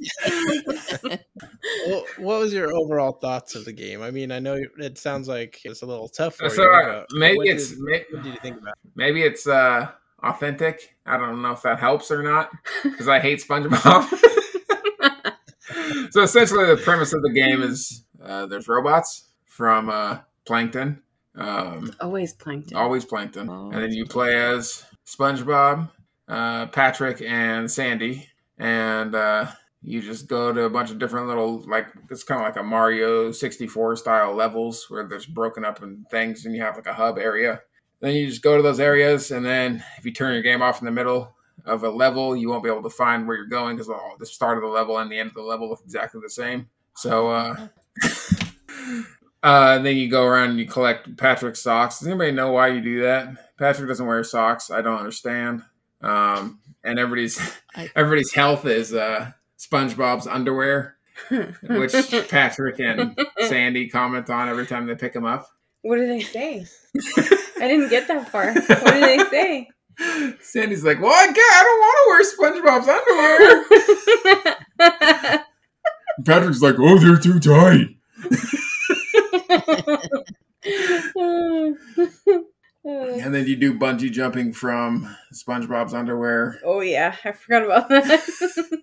[1.89, 4.03] Well, what was your overall thoughts of the game?
[4.03, 7.05] I mean, I know it sounds like it's a little tough for So you.
[7.13, 8.75] maybe what it's Did, may- what did you think about?
[8.95, 9.89] maybe it's uh
[10.23, 10.97] authentic.
[11.05, 12.51] I don't know if that helps or not
[12.83, 14.09] because I hate SpongeBob.
[16.11, 21.03] so essentially, the premise of the game is uh, there's robots from uh, Plankton,
[21.37, 22.77] um, Always plankton.
[22.77, 23.71] always Plankton, Oh.
[23.71, 25.91] and then you play as SpongeBob,
[26.29, 29.47] uh, Patrick, and Sandy, and uh,
[29.83, 32.63] you just go to a bunch of different little like it's kind of like a
[32.63, 36.95] Mario 64 style levels where there's broken up in things, and you have like a
[36.95, 37.61] hub area.
[38.01, 40.81] Then you just go to those areas, and then if you turn your game off
[40.81, 43.77] in the middle of a level, you won't be able to find where you're going
[43.77, 46.31] because the start of the level and the end of the level look exactly the
[46.31, 46.69] same.
[46.95, 47.69] So, uh,
[49.47, 52.01] uh, then you go around and you collect Patrick's socks.
[52.01, 53.29] Does anybody know why you do that?
[53.59, 54.71] Patrick doesn't wear socks.
[54.71, 55.63] I don't understand.
[56.03, 57.39] Um, and everybody's
[57.77, 60.97] I- everybody's health is uh, SpongeBob's underwear,
[61.31, 61.93] which
[62.29, 65.49] Patrick and Sandy comment on every time they pick him up.
[65.83, 66.67] what do they say?
[67.59, 68.53] I didn't get that far.
[68.53, 69.69] What do they say?
[70.43, 72.23] Sandy's like, "Well, I, can't, I don't want to wear
[72.85, 72.89] SpongeBob's
[74.79, 75.45] underwear."
[76.25, 77.89] Patrick's like, "Oh, they're too tight."
[82.89, 86.61] And then you do bungee jumping from SpongeBob's underwear.
[86.65, 88.23] oh yeah, I forgot about that.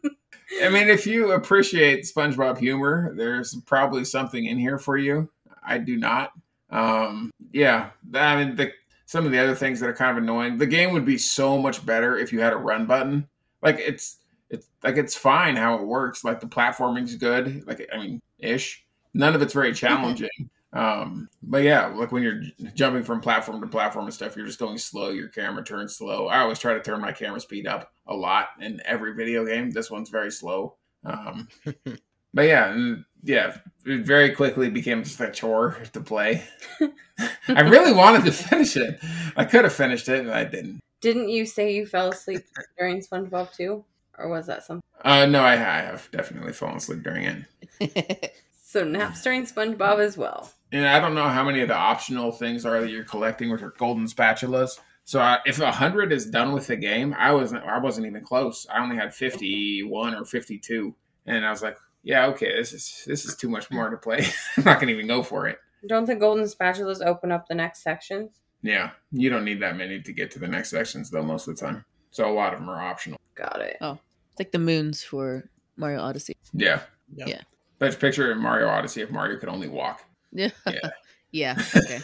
[0.62, 5.30] I mean, if you appreciate SpongeBob humor, there's probably something in here for you.
[5.65, 6.34] I do not.
[6.69, 8.74] Um, yeah, I mean, the,
[9.06, 10.58] some of the other things that are kind of annoying.
[10.58, 13.26] The game would be so much better if you had a run button.
[13.62, 14.17] Like it's
[14.50, 16.24] it's like it's fine how it works.
[16.24, 17.65] Like the platforming's good.
[17.65, 18.86] Like I mean, ish.
[19.13, 20.30] None of it's very challenging.
[20.73, 22.41] Um, but yeah, like when you're
[22.73, 25.09] jumping from platform to platform and stuff, you're just going slow.
[25.09, 26.27] Your camera turns slow.
[26.27, 29.69] I always try to turn my camera speed up a lot in every video game.
[29.69, 30.75] This one's very slow.
[31.05, 31.47] Um,
[32.33, 36.43] but yeah, and yeah, it very quickly became just a chore to play.
[37.47, 38.99] I really wanted to finish it.
[39.38, 40.79] I could have finished it, and I didn't.
[41.01, 42.43] Didn't you say you fell asleep
[42.79, 43.86] during SpongeBob too,
[44.17, 44.81] or was that something?
[45.05, 47.45] Uh, no, I, I have definitely fallen asleep during
[47.79, 48.33] it.
[48.73, 50.51] So naps during SpongeBob as well.
[50.73, 53.62] And I don't know how many of the optional things are that you're collecting, which
[53.62, 54.79] are golden spatulas.
[55.05, 57.63] So I, if a hundred is done with the game, I wasn't.
[57.63, 58.65] I wasn't even close.
[58.73, 63.25] I only had fifty-one or fifty-two, and I was like, "Yeah, okay, this is this
[63.25, 64.25] is too much more to play.
[64.57, 67.83] I'm not gonna even go for it." Don't the golden spatulas open up the next
[67.83, 68.39] sections?
[68.62, 71.21] Yeah, you don't need that many to get to the next sections, though.
[71.21, 73.19] Most of the time, so a lot of them are optional.
[73.36, 73.77] Got it.
[73.81, 73.99] Oh,
[74.31, 76.38] it's like the moons for Mario Odyssey.
[76.53, 76.79] Yeah,
[77.15, 77.27] Yep.
[77.27, 77.41] Yeah.
[77.81, 80.01] let's picture in Mario Odyssey if Mario could only walk.
[80.36, 80.50] Yeah.
[80.65, 80.89] Yeah.
[81.32, 81.56] yeah.
[81.76, 82.00] Okay.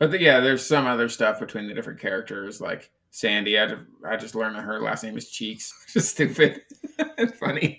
[0.00, 2.60] But the, yeah, there's some other stuff between the different characters.
[2.60, 3.56] Like Sandy.
[3.56, 3.68] I,
[4.04, 5.72] I just learned that her last name is Cheeks.
[5.92, 6.62] Just stupid.
[7.38, 7.78] Funny.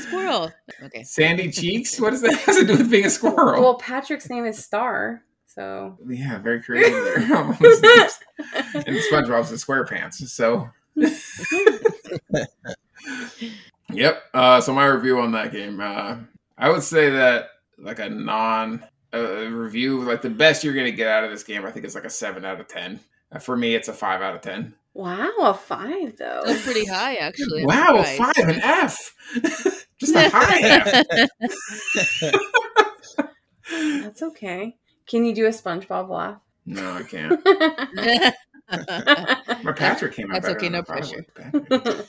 [0.00, 0.52] Squirrel.
[0.82, 1.02] Okay.
[1.02, 1.98] Sandy Cheeks?
[1.98, 3.62] What does that have to do with being a squirrel?
[3.62, 5.96] Well, Patrick's name is Star, so.
[6.06, 7.16] yeah, very creative there.
[7.16, 7.56] and
[9.10, 10.16] SpongeBob's in SquarePants.
[10.28, 10.68] So,
[13.90, 14.24] yep.
[14.34, 16.18] Uh, so my review on that game, uh,
[16.58, 18.84] I would say that like a non
[19.14, 21.94] uh, review, like the best you're gonna get out of this game, I think is
[21.94, 23.00] like a seven out of ten.
[23.32, 24.74] Uh, for me, it's a five out of ten.
[24.94, 26.42] Wow, a five though.
[26.44, 27.66] Still pretty high, actually.
[27.66, 29.14] Wow, a five, an F.
[29.98, 31.06] Just a high F.
[33.70, 34.76] That's okay.
[35.06, 36.40] Can you do a SpongeBob laugh?
[36.64, 37.44] No, I can't.
[39.62, 42.04] My Patrick came out That's okay, no I thought it pressure.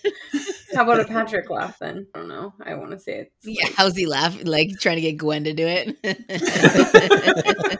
[0.86, 1.08] Would.
[1.08, 1.08] Patrick.
[1.08, 2.08] How about a Patrick laugh then?
[2.13, 2.54] I don't know.
[2.66, 3.32] I want to say it.
[3.44, 4.38] yeah, how's he laugh?
[4.46, 5.98] Like trying to get Gwen to do it.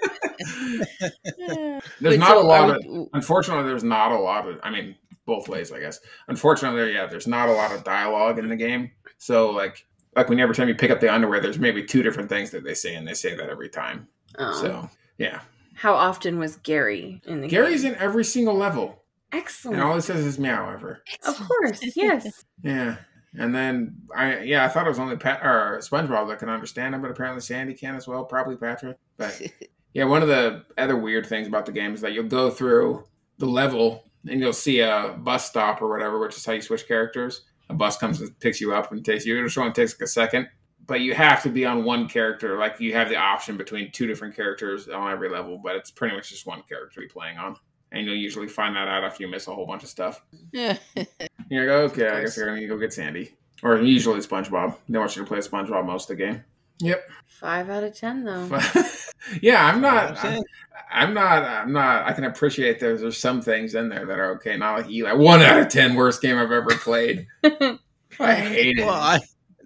[2.00, 4.70] There's Wait, not so a lot are of unfortunately there's not a lot of i
[4.70, 8.56] mean both ways i guess unfortunately yeah there's not a lot of dialogue in the
[8.56, 12.04] game so like like when every time you pick up the underwear there's maybe two
[12.04, 14.08] different things that they say and they say that every time
[14.40, 14.62] Oh.
[14.62, 15.42] so yeah
[15.74, 17.94] How often was Gary in the gary's game?
[17.94, 19.76] in every single level Excellent.
[19.78, 22.46] and all he says is meow ever Of course, yes.
[22.64, 22.98] yeah
[23.38, 26.96] and then i yeah i thought it was only Pat or spongebob that can understand
[26.96, 29.40] him but apparently sandy can as well probably patrick but
[29.94, 33.06] Yeah, one of the other weird things about the game is that you'll go through
[33.40, 36.88] the level and you'll see a bus stop or whatever, which is how you switch
[36.88, 37.42] characters.
[37.70, 39.44] A bus comes and picks you up and takes you.
[39.44, 40.50] It only takes like a second,
[40.86, 42.60] but you have to be on one character.
[42.60, 46.16] Like you have the option between two different characters on every level, but it's pretty
[46.16, 47.56] much just one character you're playing on.
[47.92, 50.22] And you'll usually find that out after you miss a whole bunch of stuff.
[50.52, 50.78] Yeah.
[51.50, 54.76] You're like, okay, I guess I'm gonna go get Sandy, or usually SpongeBob.
[54.90, 56.44] They want you to play SpongeBob most of the game.
[56.80, 57.10] Yep.
[57.26, 58.60] Five out of ten though.
[59.42, 60.18] yeah, I'm not.
[60.18, 60.46] Five out of
[60.92, 61.44] I'm, I'm not.
[61.44, 62.06] I'm not.
[62.06, 64.58] I can appreciate there's there's some things in there that are okay.
[64.58, 65.14] Not like Eli.
[65.14, 67.28] One out of ten, worst game I've ever played.
[67.44, 68.86] I hate it.
[68.86, 69.20] Well, I,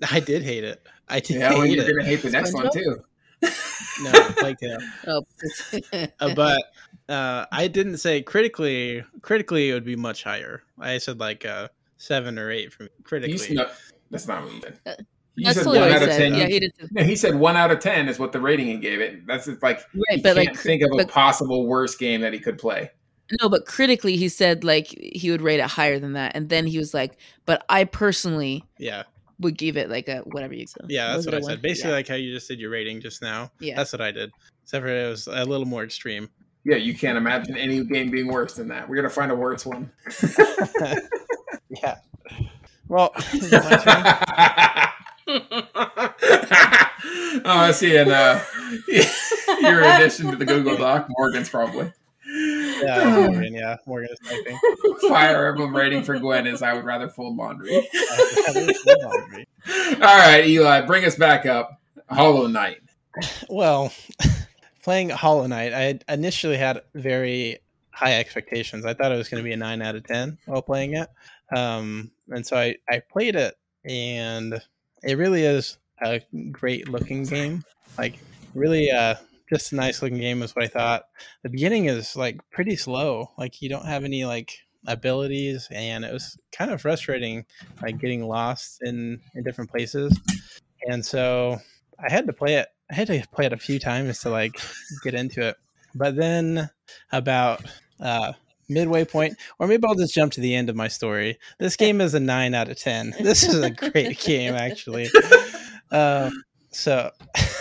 [0.09, 0.85] I did hate it.
[1.07, 1.95] I did yeah, well, hate you're it.
[1.95, 2.97] gonna hate the next one too.
[4.03, 5.25] No, like uh, oh,
[6.19, 6.61] uh, but
[7.11, 9.03] uh, I didn't say critically.
[9.21, 10.63] Critically, it would be much higher.
[10.79, 13.37] I said like uh, seven or eight from You critically.
[13.37, 13.59] sn-
[14.09, 14.79] that's not what you said.
[14.85, 14.93] Uh,
[15.35, 16.19] You that's said totally one what out I of said.
[16.19, 16.35] ten.
[16.39, 16.73] Yeah, he did.
[16.91, 19.25] no, he said one out of ten is what the rating he gave it.
[19.27, 22.33] That's just like Right, you but can't like, think of a possible worst game that
[22.33, 22.91] he could play.
[23.41, 26.67] no, but critically, he said like he would rate it higher than that, and then
[26.67, 29.03] he was like, "But I personally yeah,
[29.39, 31.41] would give it like a whatever you said." yeah, that's Was it what I a
[31.43, 31.51] one?
[31.51, 31.61] said.
[31.61, 31.95] Basically, Yeah.
[31.95, 33.49] like how you just did your rating just now.
[33.61, 33.75] Yeah.
[33.77, 34.31] that's what I did.
[34.63, 36.29] Except for it was a little more extreme.
[36.63, 38.87] Yeah, you can't imagine any game being worse than that.
[38.87, 39.91] We're gonna find a worse one.
[41.69, 41.97] yeah.
[42.87, 44.03] Well, is it my turn?
[47.45, 47.97] oh, I see.
[47.97, 48.39] And uh,
[49.61, 51.91] your addition to the Google Doc, Morgan's probably.
[52.27, 53.53] yeah, Morgan.
[53.53, 54.59] Yeah, Morgan is typing.
[55.09, 57.87] Fire Emblem rating for Gwen is I would rather fold laundry.
[58.85, 59.13] well,
[59.95, 61.79] All right, Eli, bring us back up.
[62.09, 62.81] Hollow Knight.
[64.81, 67.59] Playing Hollow Knight, I initially had very
[67.91, 68.85] high expectations.
[68.85, 71.09] I thought it was going to be a nine out of ten while playing it,
[71.55, 74.61] um, and so I I played it, and
[75.03, 77.63] it really is a great looking game.
[77.97, 78.19] Like
[78.55, 79.15] really, uh,
[79.49, 81.03] just a nice looking game is what I thought.
[81.43, 83.31] The beginning is like pretty slow.
[83.37, 84.51] Like you don't have any like
[84.87, 87.45] abilities, and it was kind of frustrating,
[87.81, 90.17] like getting lost in in different places.
[90.87, 91.59] And so
[91.99, 92.69] I had to play it.
[92.91, 94.59] I had to play it a few times to like
[95.03, 95.55] get into it.
[95.95, 96.69] But then
[97.11, 97.63] about
[97.99, 98.33] uh,
[98.69, 101.37] midway point, or maybe I'll just jump to the end of my story.
[101.59, 103.13] This game is a nine out of ten.
[103.19, 105.09] This is a great game, actually.
[105.93, 107.11] Um, so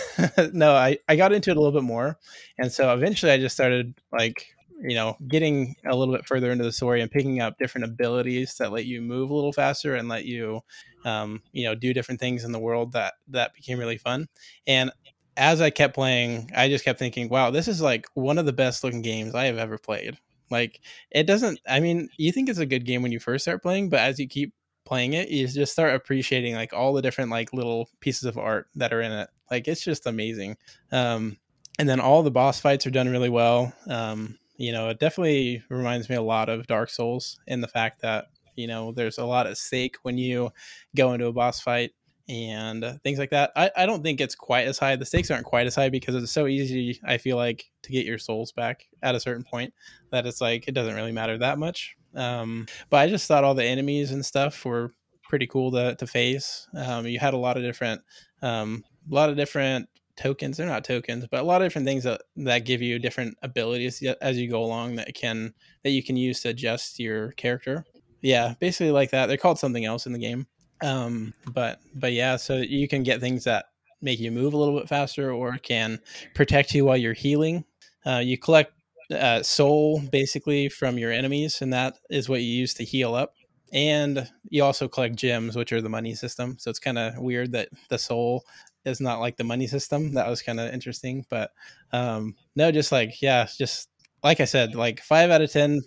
[0.53, 2.17] no, I I got into it a little bit more,
[2.57, 4.47] and so eventually I just started like
[4.81, 8.55] you know getting a little bit further into the story and picking up different abilities
[8.55, 10.61] that let you move a little faster and let you
[11.03, 14.27] um, you know do different things in the world that that became really fun
[14.65, 14.91] and
[15.37, 18.53] as i kept playing i just kept thinking wow this is like one of the
[18.53, 20.17] best looking games i have ever played.
[20.49, 23.61] Like it doesn't i mean you think it's a good game when you first start
[23.61, 24.53] playing but as you keep
[24.85, 28.67] playing it you just start appreciating like all the different like little pieces of art
[28.75, 29.29] that are in it.
[29.49, 30.57] Like it's just amazing.
[30.91, 31.37] Um
[31.79, 33.71] and then all the boss fights are done really well.
[33.87, 38.01] Um you know it definitely reminds me a lot of dark souls in the fact
[38.01, 40.51] that you know there's a lot at stake when you
[40.95, 41.91] go into a boss fight
[42.29, 43.51] and uh, things like that.
[43.55, 44.95] I, I don't think it's quite as high.
[44.95, 48.05] The stakes aren't quite as high because it's so easy, I feel like, to get
[48.05, 49.73] your souls back at a certain point
[50.11, 51.95] that it's like it doesn't really matter that much.
[52.15, 54.93] Um, but I just thought all the enemies and stuff were
[55.23, 56.67] pretty cool to, to face.
[56.75, 58.01] Um, you had a lot of different,
[58.41, 60.57] um, a lot of different tokens.
[60.57, 64.03] They're not tokens, but a lot of different things that, that give you different abilities
[64.21, 65.53] as you go along that can
[65.83, 67.85] that you can use to adjust your character.
[68.21, 69.27] Yeah, basically like that.
[69.27, 70.47] They're called something else in the game.
[70.81, 73.65] Um, but but yeah, so you can get things that
[74.01, 75.99] make you move a little bit faster or can
[76.33, 77.65] protect you while you're healing.
[78.05, 78.73] Uh, you collect
[79.11, 83.33] uh, soul basically from your enemies, and that is what you use to heal up.
[83.73, 86.57] And you also collect gems, which are the money system.
[86.59, 88.43] So it's kind of weird that the soul
[88.83, 90.13] is not like the money system.
[90.13, 91.51] That was kind of interesting, but
[91.93, 93.89] um, no, just like yeah, just
[94.23, 95.81] like I said, like five out of ten.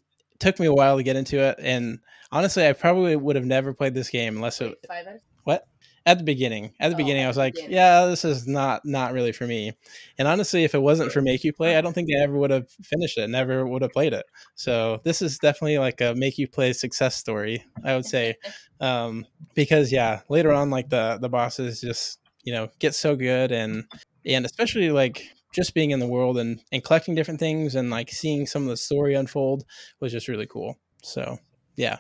[0.44, 3.72] Took me a while to get into it, and honestly, I probably would have never
[3.72, 4.74] played this game unless it.
[4.86, 5.06] Five
[5.44, 5.64] What?
[6.04, 7.76] At the beginning, at the Oh, beginning, I was like, beginning.
[7.76, 9.72] "Yeah, this is not not really for me."
[10.18, 12.50] And honestly, if it wasn't for make you play, I don't think I ever would
[12.50, 13.28] have finished it.
[13.28, 14.26] Never would have played it.
[14.54, 17.64] So this is definitely like a make you play success story.
[17.82, 18.34] I would say,
[18.80, 19.24] um,
[19.54, 23.84] because yeah, later on, like the the bosses just you know get so good, and
[24.26, 28.10] and especially like just being in the world and and collecting different things and like
[28.10, 29.64] seeing some of the story unfold
[30.00, 30.78] was just really cool.
[31.02, 31.38] So
[31.76, 31.98] yeah,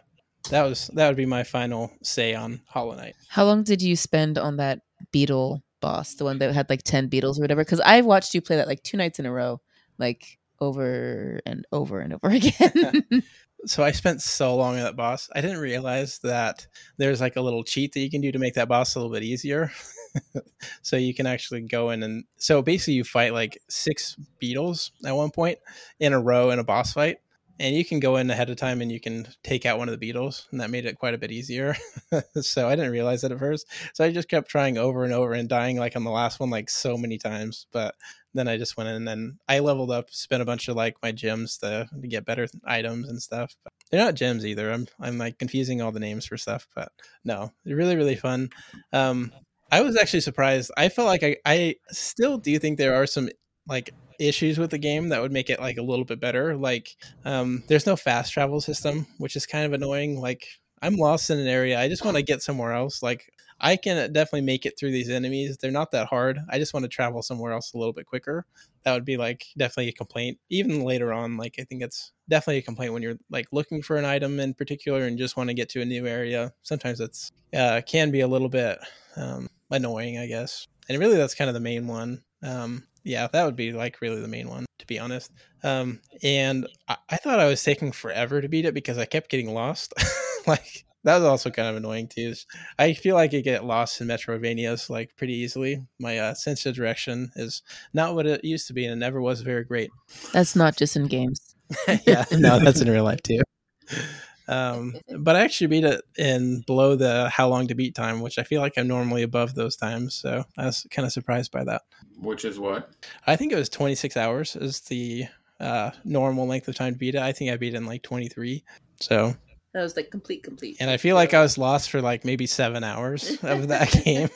[0.50, 3.14] that was that would be my final say on Hollow Knight.
[3.28, 4.80] How long did you spend on that
[5.12, 7.64] beetle boss, the one that had like 10 beetles or whatever?
[7.64, 9.60] Because I've watched you play that like two nights in a row,
[9.98, 13.06] like over and over and over again.
[13.66, 15.30] so I spent so long on that boss.
[15.34, 16.66] I didn't realize that
[16.98, 19.12] there's like a little cheat that you can do to make that boss a little
[19.12, 19.70] bit easier.
[20.82, 25.14] so you can actually go in and so basically you fight like six beetles at
[25.14, 25.58] one point
[26.00, 27.18] in a row in a boss fight.
[27.60, 29.92] And you can go in ahead of time and you can take out one of
[29.92, 31.76] the beetles, and that made it quite a bit easier.
[32.40, 33.68] so I didn't realize that at first.
[33.92, 36.50] So I just kept trying over and over and dying like on the last one
[36.50, 37.68] like so many times.
[37.70, 37.94] But
[38.34, 40.96] then I just went in and then I leveled up, spent a bunch of like
[41.00, 43.54] my gems to, to get better items and stuff.
[43.62, 44.72] But they're not gems either.
[44.72, 46.90] I'm I'm like confusing all the names for stuff, but
[47.24, 48.50] no, really really fun.
[48.92, 49.32] Um,
[49.74, 50.70] I was actually surprised.
[50.76, 53.28] I felt like I I still do think there are some
[53.66, 56.56] like issues with the game that would make it like a little bit better.
[56.56, 56.94] Like
[57.24, 60.20] um, there's no fast travel system, which is kind of annoying.
[60.20, 60.46] Like
[60.80, 63.02] I'm lost in an area, I just want to get somewhere else.
[63.02, 63.28] Like
[63.60, 65.56] I can definitely make it through these enemies.
[65.56, 66.38] They're not that hard.
[66.48, 68.46] I just want to travel somewhere else a little bit quicker.
[68.84, 70.38] That would be like definitely a complaint.
[70.50, 73.96] Even later on, like I think it's definitely a complaint when you're like looking for
[73.96, 76.52] an item in particular and just want to get to a new area.
[76.62, 78.78] Sometimes it's uh, can be a little bit
[79.16, 80.66] um, annoying, I guess.
[80.88, 82.22] And really, that's kind of the main one.
[82.42, 85.30] Um, yeah, that would be like really the main one, to be honest.
[85.62, 89.30] Um, and I, I thought I was taking forever to beat it because I kept
[89.30, 89.92] getting lost.
[90.46, 92.34] like that was also kind of annoying too.
[92.78, 95.84] I feel like I get lost in Metroidvanias like pretty easily.
[95.98, 97.62] My uh, sense of direction is
[97.92, 99.90] not what it used to be, and it never was very great.
[100.32, 101.54] That's not just in games.
[102.06, 103.40] yeah, no, that's in real life too.
[104.46, 108.38] Um, but I actually beat it in below the how long to beat time, which
[108.38, 110.14] I feel like I'm normally above those times.
[110.14, 111.82] So I was kind of surprised by that.
[112.20, 112.90] Which is what?
[113.26, 115.24] I think it was 26 hours is the
[115.60, 117.22] uh, normal length of time to beat it.
[117.22, 118.62] I think I beat it in like 23.
[119.00, 119.34] So,
[119.72, 120.76] That was like complete, complete.
[120.80, 124.28] and I feel like I was lost for like maybe seven hours of that game.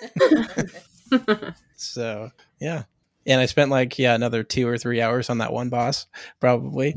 [1.77, 2.31] So,
[2.61, 2.85] yeah.
[3.27, 6.07] And I spent like, yeah, another two or three hours on that one boss,
[6.41, 6.95] probably.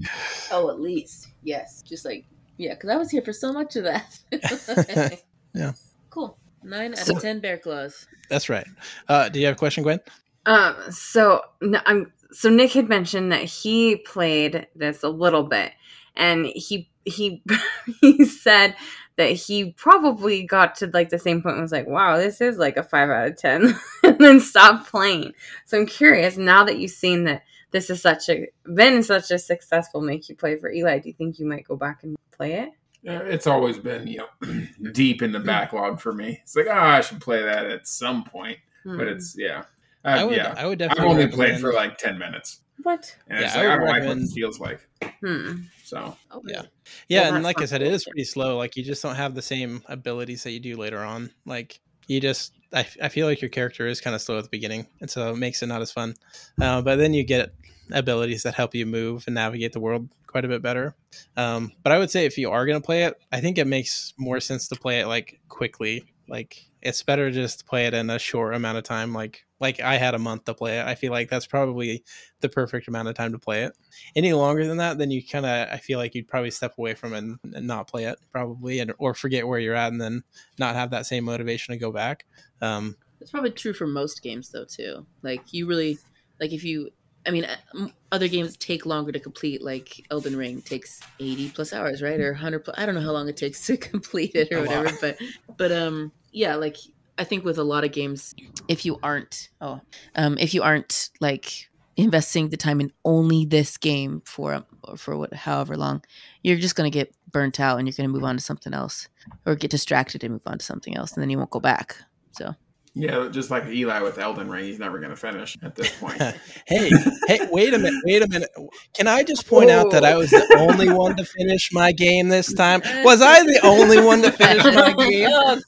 [0.51, 1.27] Oh, at least.
[1.43, 1.81] Yes.
[1.81, 2.25] Just like,
[2.61, 4.19] yeah, because I was here for so much of that.
[5.53, 5.73] Yeah.
[6.09, 6.37] Cool.
[6.63, 8.07] Nine out So- of 10 bear claws.
[8.29, 8.65] That's right.
[9.09, 9.99] Uh, do you have a question, Gwen?
[10.45, 15.73] Um, so n- I'm so Nick had mentioned that he played this a little bit,
[16.15, 17.43] and he he
[18.01, 18.75] he said
[19.17, 22.57] that he probably got to like the same point and was like, "Wow, this is
[22.57, 25.33] like a five out of 10 and then stopped playing.
[25.65, 29.37] So I'm curious now that you've seen that this is such a been such a
[29.37, 30.99] successful make you play for Eli.
[30.99, 32.69] Do you think you might go back and play it?
[33.07, 36.39] Uh, It's always been, you know, deep in the backlog for me.
[36.43, 38.57] It's like, oh, I should play that at some point.
[38.85, 39.13] But Hmm.
[39.13, 39.63] it's, yeah.
[40.03, 40.53] Uh, I would, yeah.
[40.57, 41.03] I would definitely.
[41.05, 42.61] I've definitely only played for like 10 minutes.
[42.83, 43.15] what?
[43.27, 44.79] And Yeah, it's I like, I, would don't like what it feels like.
[45.23, 45.61] Hmm.
[45.83, 46.47] So, Okay.
[46.53, 46.61] Yeah.
[47.07, 48.57] Yeah, Well, and like I said, it is pretty slow.
[48.57, 51.31] Like you just don't have the same abilities that you do later on.
[51.45, 54.49] Like you just, I, I feel like your character is kind of slow at the
[54.49, 56.15] beginning, and so it makes it not as fun.
[56.59, 57.53] Uh, but then you get
[57.93, 60.95] abilities that help you move and navigate the world quite a bit better.
[61.37, 63.67] Um, but I would say if you are going to play it, I think it
[63.67, 66.05] makes more sense to play it like quickly.
[66.27, 69.13] Like it's better just to play it in a short amount of time.
[69.13, 70.87] Like like I had a month to play it.
[70.87, 72.03] I feel like that's probably
[72.39, 73.73] the perfect amount of time to play it
[74.15, 76.93] any longer than that, then you kind of I feel like you'd probably step away
[76.93, 80.01] from it and, and not play it probably, and or forget where you're at, and
[80.01, 80.23] then
[80.57, 82.25] not have that same motivation to go back.
[82.61, 85.05] Um, That's probably true for most games, though, too.
[85.21, 85.97] Like, you really,
[86.39, 86.89] like, if you,
[87.25, 91.73] I mean, uh, other games take longer to complete, like Elden Ring takes 80 plus
[91.73, 92.19] hours, right?
[92.19, 94.61] Or 100 plus, I don't know how long it takes to complete it or A
[94.61, 94.97] whatever, lot.
[95.01, 95.17] but,
[95.57, 96.77] but, um, yeah, like,
[97.17, 98.33] I think with a lot of games,
[98.67, 99.81] if you aren't, oh,
[100.15, 104.65] um, if you aren't like investing the time in only this game for
[104.95, 106.03] for what however long,
[106.41, 109.07] you're just gonna get burnt out and you're gonna move on to something else,
[109.45, 111.97] or get distracted and move on to something else, and then you won't go back.
[112.31, 112.55] So
[112.93, 116.21] Yeah, just like Eli with Elden Ring, he's never going to finish at this point.
[116.67, 116.89] hey,
[117.27, 118.49] hey, wait a minute, wait a minute.
[118.93, 122.27] Can I just point out that I was the only one to finish my game
[122.27, 122.81] this time?
[123.05, 125.61] Was I the only one to finish my game?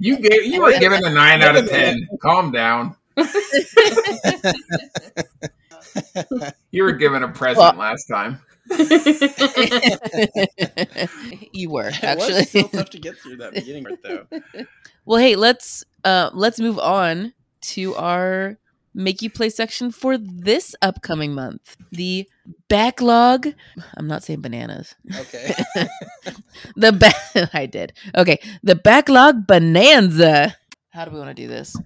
[0.00, 2.08] You gave you were given a nine out of ten.
[2.22, 2.96] Calm down.
[6.70, 8.40] You were given a present Well- last time.
[11.52, 12.34] you were It actually.
[12.34, 14.26] was so tough to get through that beginning part, though.
[15.06, 18.58] well, hey, let's uh let's move on to our
[18.94, 21.76] make you play section for this upcoming month.
[21.92, 22.28] The
[22.68, 23.46] backlog.
[23.96, 24.94] I'm not saying bananas.
[25.16, 25.54] Okay.
[26.76, 27.92] The ba- I did.
[28.16, 30.56] Okay, the backlog bonanza.
[30.90, 31.76] How do we want to do this?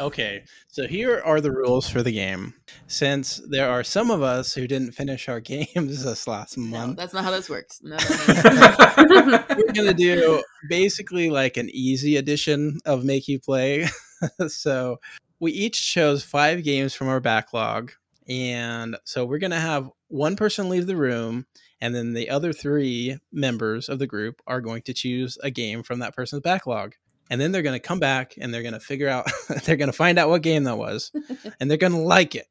[0.00, 2.54] Okay, so here are the rules for the game.
[2.86, 6.96] Since there are some of us who didn't finish our games this last No, month,
[6.96, 7.80] that's not how this works.
[7.82, 9.44] No, no, no, no.
[9.56, 13.88] we're gonna do basically like an easy edition of Make You Play.
[14.48, 14.98] so
[15.40, 17.90] we each chose five games from our backlog,
[18.28, 21.46] and so we're gonna have one person leave the room,
[21.80, 25.82] and then the other three members of the group are going to choose a game
[25.82, 26.94] from that person's backlog.
[27.30, 29.30] And then they're going to come back and they're going to figure out,
[29.64, 31.12] they're going to find out what game that was,
[31.60, 32.48] and they're going to like it.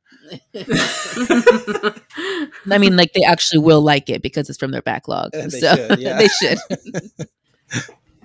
[2.70, 5.34] I mean, like they actually will like it because it's from their backlog.
[5.36, 6.18] Uh, they so should, yeah.
[6.18, 6.60] they should.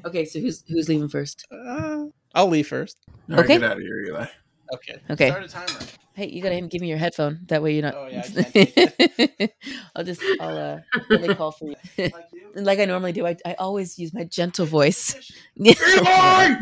[0.05, 1.47] okay, so who's who's leaving first?
[1.51, 2.99] Uh, I'll leave first.
[3.31, 3.59] All right, Okay.
[3.59, 4.27] Get out of here, Eli.
[4.75, 4.97] Okay.
[5.11, 5.29] Okay.
[5.29, 5.81] Start a timer.
[6.15, 7.41] Hey, you gotta give me your headphone.
[7.47, 7.95] That way you're not.
[7.97, 8.43] Oh, yeah, I
[9.47, 9.53] can't
[9.97, 11.77] I'll just I'll uh let me call for you.
[11.99, 12.41] Like you.
[12.55, 15.33] Like I normally do, I, I always use my gentle voice.
[15.59, 16.57] Eli!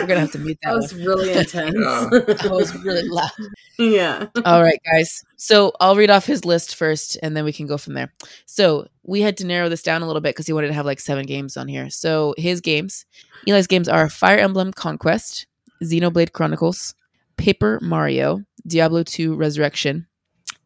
[0.00, 0.80] We're gonna have to mute that That one.
[0.82, 1.74] was really intense.
[1.74, 2.08] Yeah.
[2.10, 3.30] That was really loud.
[3.78, 4.26] yeah.
[4.44, 5.24] All right, guys.
[5.36, 8.12] So I'll read off his list first, and then we can go from there.
[8.46, 10.86] So we had to narrow this down a little bit because he wanted to have
[10.86, 11.90] like seven games on here.
[11.90, 13.04] So his games,
[13.46, 15.46] Eli's games are Fire Emblem Conquest,
[15.82, 16.94] Xenoblade Chronicles,
[17.38, 20.06] Paper Mario, Diablo 2 Resurrection,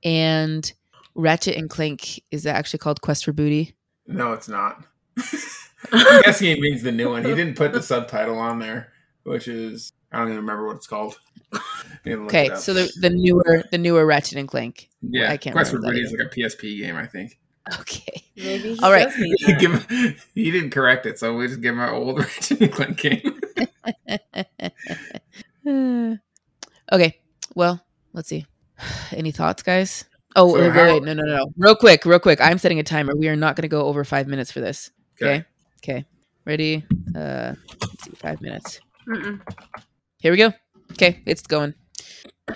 [0.02, 0.72] and
[1.14, 2.20] Ratchet and Clank.
[2.30, 3.76] Is that actually called Quest for Booty?
[4.06, 4.84] no, it's not.
[5.92, 7.24] I'm guessing it means the new one.
[7.24, 8.92] He didn't put the subtitle on there,
[9.24, 11.18] which is I don't even remember what it's called.
[12.04, 14.88] Need to look Okay, it so the, the newer the newer Ratchet and Clank.
[15.02, 17.38] yeah, I can't Quest for remember that Booty is like a PSP game, I think.
[17.80, 18.24] Okay.
[18.36, 19.08] Maybe he All right.
[19.14, 19.86] He give
[20.34, 23.40] he didn't correct it, so we just give him our old Ratchet and Clank game.
[26.92, 27.18] Okay.
[27.54, 28.46] Well, let's see.
[29.12, 30.04] Any thoughts, guys?
[30.36, 31.52] Oh, So wait, how- wait, no, no, no.
[31.56, 32.40] Real quick, real quick.
[32.40, 33.14] I'm setting a timer.
[33.16, 34.90] We are not going to go over five minutes for this.
[35.20, 35.44] Okay.
[35.82, 36.04] Okay.
[36.44, 36.84] Ready?
[37.14, 38.10] Uh, let's see.
[38.12, 38.80] Five minutes.
[39.08, 39.40] Mm-mm.
[40.18, 40.52] Here we go.
[40.92, 41.74] Okay, it's going.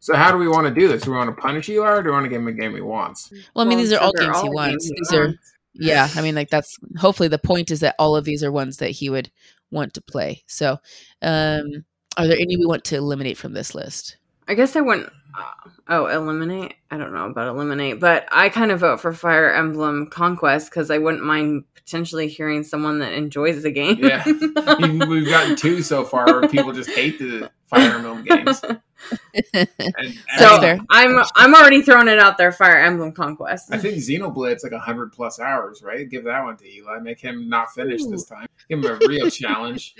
[0.00, 1.02] So how do we want to do this?
[1.02, 2.74] Do we want to punish Eli or do we want to give him a game
[2.74, 3.30] he wants?
[3.54, 4.70] Well, I mean, Well, these are so all they're games he wants.
[4.72, 5.52] games he These are, wants.
[5.74, 6.08] yeah.
[6.16, 8.88] I mean, like that's hopefully the point is that all of these are ones that
[8.90, 9.30] he would
[9.70, 10.44] want to play.
[10.46, 10.78] So,
[11.20, 11.84] um,
[12.18, 14.16] are there any we want to eliminate from this list?
[14.48, 15.10] I guess I wouldn't.
[15.38, 16.74] Uh, oh, eliminate?
[16.90, 20.90] I don't know about eliminate, but I kind of vote for Fire Emblem Conquest because
[20.90, 23.98] I wouldn't mind potentially hearing someone that enjoys the game.
[23.98, 24.22] Yeah.
[25.06, 28.62] We've gotten two so far where people just hate the Fire Emblem games.
[29.54, 32.50] And, and That's I, I'm I'm already throwing it out there.
[32.50, 33.72] Fire Emblem Conquest.
[33.72, 36.08] I think Xenoblade's like hundred plus hours, right?
[36.10, 36.98] Give that one to Eli.
[36.98, 38.48] Make him not finish this time.
[38.68, 39.94] Give him a real challenge.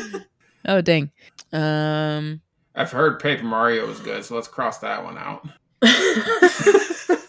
[0.64, 1.10] oh, dang.
[1.52, 2.40] Um,
[2.74, 5.46] I've heard Paper Mario is good, so let's cross that one out.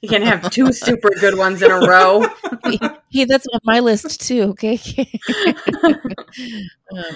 [0.00, 2.26] you can't have two super good ones in a row.
[3.10, 4.42] hey, that's on my list too.
[4.50, 4.74] Okay.
[4.74, 5.18] Okay.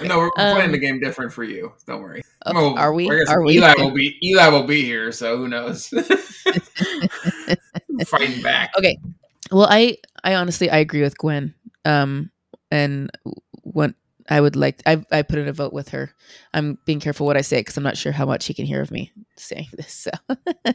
[0.03, 1.71] No, we're Um, playing the game different for you.
[1.85, 2.21] Don't worry.
[2.45, 3.09] Okay, Well, are we?
[3.09, 3.53] Are we?
[3.53, 5.87] Eli will be Eli will be here, so who knows?
[8.05, 8.71] Fighting back.
[8.77, 8.97] Okay.
[9.51, 11.53] Well, I I honestly I agree with Gwen.
[11.85, 12.29] Um,
[12.71, 13.09] and
[13.63, 13.93] what
[14.29, 16.11] I would like I I put in a vote with her.
[16.53, 18.81] I'm being careful what I say because I'm not sure how much he can hear
[18.81, 19.91] of me saying this.
[19.93, 20.11] So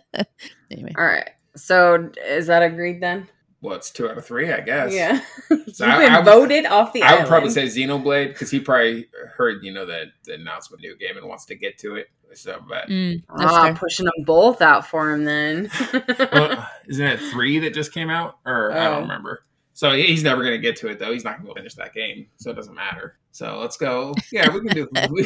[0.71, 1.31] anyway, All right.
[1.57, 3.29] So is that agreed then?
[3.61, 4.93] Well, it's two out of three, I guess.
[4.93, 5.23] Yeah.
[5.51, 8.51] You've So I- been I would- voted off the I would probably say Xenoblade because
[8.51, 11.79] he probably heard, you know, the, the announcement of new game and wants to get
[11.79, 12.09] to it.
[12.35, 13.75] So, but Mm, Ah, fair.
[13.75, 15.71] pushing them both out for him then.
[16.33, 18.39] well, isn't it three that just came out?
[18.45, 18.91] Or I Oh.
[18.91, 19.45] don't remember.
[19.77, 21.13] So he's never going to get to it though.
[21.13, 23.19] He's not going to finish that game, so it doesn't matter.
[23.33, 24.15] So let's go.
[24.33, 25.23] Yeah, we can do we,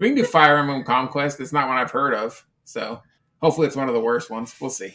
[0.00, 1.38] we can do Fire Emblem Conquest.
[1.40, 3.00] It's not one I've heard of, so
[3.40, 4.54] hopefully it's one of the worst ones.
[4.60, 4.94] We'll see.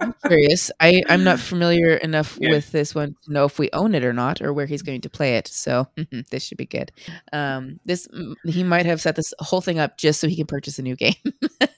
[0.00, 0.70] I'm curious.
[0.80, 2.50] I I'm not familiar enough Yeah.
[2.50, 5.00] with this one to know if we own it or not, or where he's going
[5.02, 5.48] to play it.
[5.48, 5.86] So
[6.30, 6.92] this should be good.
[7.32, 8.06] Um, this
[8.44, 10.96] he might have set this whole thing up just so he can purchase a new
[10.96, 11.14] game.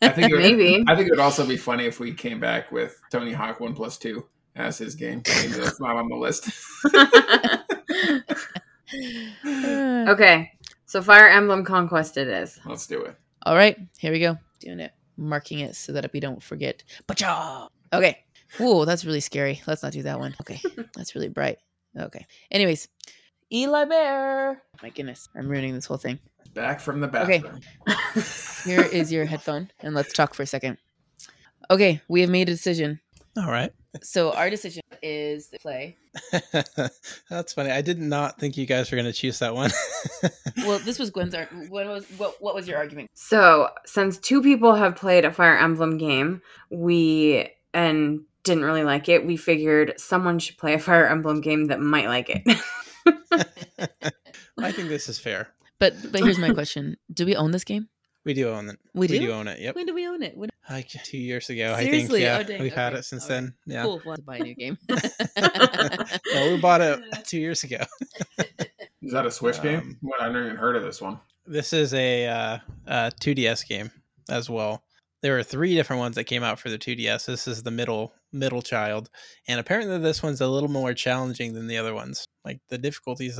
[0.02, 0.84] I think it would, Maybe.
[0.88, 3.74] I think it would also be funny if we came back with Tony Hawk One
[3.74, 4.26] Plus Two
[4.56, 5.22] as his game.
[5.24, 6.48] That's not on the list.
[10.08, 10.50] okay,
[10.86, 12.58] so Fire Emblem Conquest it is.
[12.64, 13.16] Let's do it.
[13.44, 14.36] All right, here we go.
[14.60, 16.82] Doing it, marking it so that we don't forget.
[17.06, 17.68] Bacha!
[17.92, 18.18] Okay.
[18.58, 19.60] Whoa, that's really scary.
[19.66, 20.34] Let's not do that one.
[20.40, 20.60] Okay,
[20.94, 21.58] that's really bright.
[21.96, 22.26] Okay.
[22.50, 22.88] Anyways,
[23.52, 24.62] Eli Bear.
[24.74, 26.18] Oh my goodness, I'm ruining this whole thing.
[26.54, 27.38] Back from the Okay.
[27.38, 27.60] bathroom.
[28.64, 30.78] Here is your headphone, and let's talk for a second.
[31.70, 33.00] Okay, we have made a decision.
[33.36, 33.72] All right.
[34.02, 35.96] So our decision is to play.
[37.30, 37.70] That's funny.
[37.70, 39.70] I did not think you guys were going to choose that one.
[40.66, 41.34] Well, this was Gwen's.
[41.34, 42.42] Ar- what was what?
[42.42, 43.10] What was your argument?
[43.14, 49.08] So, since two people have played a Fire Emblem game, we and didn't really like
[49.08, 52.42] it, we figured someone should play a Fire Emblem game that might like it.
[54.58, 55.48] I think this is fair.
[55.78, 57.88] But but here's my question: Do we own this game?
[58.24, 58.78] We do own it.
[58.94, 59.18] We do?
[59.18, 59.60] do own it.
[59.60, 59.76] Yep.
[59.76, 60.36] When do we own it?
[60.36, 61.90] When- Like two years ago, I think.
[61.90, 62.22] Seriously?
[62.22, 63.40] Yeah, Oh, we've had it since All right.
[63.42, 63.54] then.
[63.66, 63.82] Yeah.
[63.84, 64.02] Cool.
[64.04, 64.76] We'll to buy a new game.
[66.34, 67.78] No, we bought it two years ago.
[69.02, 69.78] Is that a Switch game?
[69.80, 70.20] Um, What?
[70.20, 71.18] I've never even heard of this one.
[71.46, 73.90] This is a uh, uh, 2DS game
[74.28, 74.84] as well.
[75.22, 77.26] There were three different ones that came out for the 2DS.
[77.26, 79.10] This is the middle middle child,
[79.48, 82.24] and apparently this one's a little more challenging than the other ones.
[82.44, 83.38] Like the difficulty's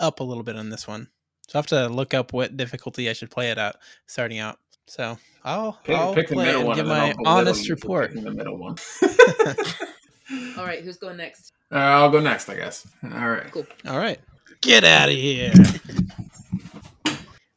[0.00, 1.08] up a little bit on this one.
[1.48, 3.76] So I have to look up what difficulty I should play it at
[4.06, 4.58] starting out.
[4.86, 6.76] So I'll, Pick, I'll pick the play it middle and one.
[6.76, 8.08] give and then my I'll honest report.
[8.10, 8.76] picking The middle one.
[10.58, 11.52] All right, who's going next?
[11.72, 12.86] Uh, I'll go next, I guess.
[13.02, 13.50] All right.
[13.50, 13.66] Cool.
[13.86, 14.18] All right,
[14.60, 15.52] get out of here.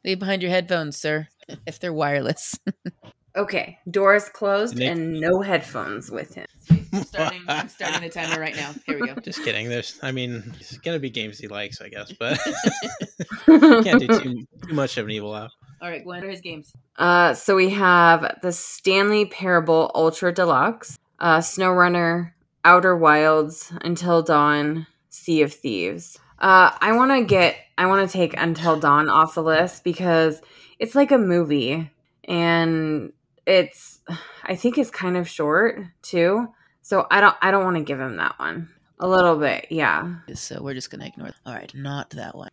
[0.04, 1.28] Leave behind your headphones, sir,
[1.66, 2.54] if they're wireless.
[3.36, 6.46] okay, doors closed Nick- and no headphones with him.
[6.92, 8.72] I'm starting, I'm starting the timer right now.
[8.86, 9.14] Here we go.
[9.20, 9.68] Just kidding.
[9.68, 12.38] There's, I mean, it's gonna be games he likes, I guess, but
[13.46, 15.50] can't do too, too much of an evil out.
[15.80, 16.72] All right, Gwen, what are his games?
[16.96, 22.32] Uh, so we have the Stanley Parable Ultra Deluxe, uh, SnowRunner,
[22.64, 26.18] Outer Wilds, Until Dawn, Sea of Thieves.
[26.38, 30.40] Uh, I want to get, I want to take Until Dawn off the list because
[30.78, 31.90] it's like a movie
[32.28, 33.12] and
[33.46, 34.00] it's,
[34.44, 36.48] I think it's kind of short too.
[36.82, 38.68] So I don't, I don't want to give him that one.
[39.00, 40.14] A little bit, yeah.
[40.34, 41.32] So we're just gonna ignore.
[41.44, 42.50] All right, not that one.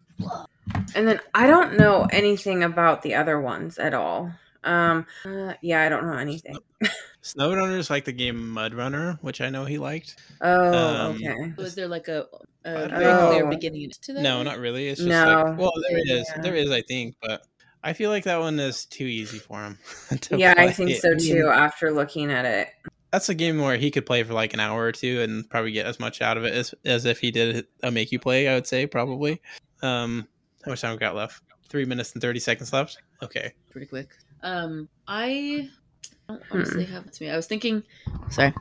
[0.96, 4.32] And then I don't know anything about the other ones at all.
[4.64, 6.58] Um, uh, yeah, I don't know anything.
[7.24, 10.16] Snowrunner's like the game Mud Runner, which I know he liked.
[10.42, 11.54] Oh, Um, okay.
[11.56, 12.26] Was there like a
[12.64, 14.22] very don't clear beginning to that?
[14.22, 14.88] No, not really.
[14.88, 15.44] It's just No.
[15.44, 16.42] like, well, there is, Yeah.
[16.42, 17.44] there is, I think, but
[17.84, 19.78] I feel like that one is too easy for him.
[20.22, 21.48] to Yeah, I think so too.
[21.48, 22.70] After looking at it,
[23.12, 25.72] That's a game where he could play for like an hour or two and probably
[25.72, 28.48] get as much out of it as as if he did a make you play.
[28.48, 29.42] I would say probably.
[29.82, 30.28] Um,
[30.66, 31.42] how much time we got left?
[31.70, 32.98] Three minutes and thirty seconds left.
[33.24, 33.54] Okay.
[33.72, 34.10] pretty quick.
[34.44, 35.70] Um, I
[36.28, 36.58] don't Hmm.
[36.58, 37.30] honestly have it to me.
[37.30, 37.84] I was thinking,
[38.30, 38.54] sorry,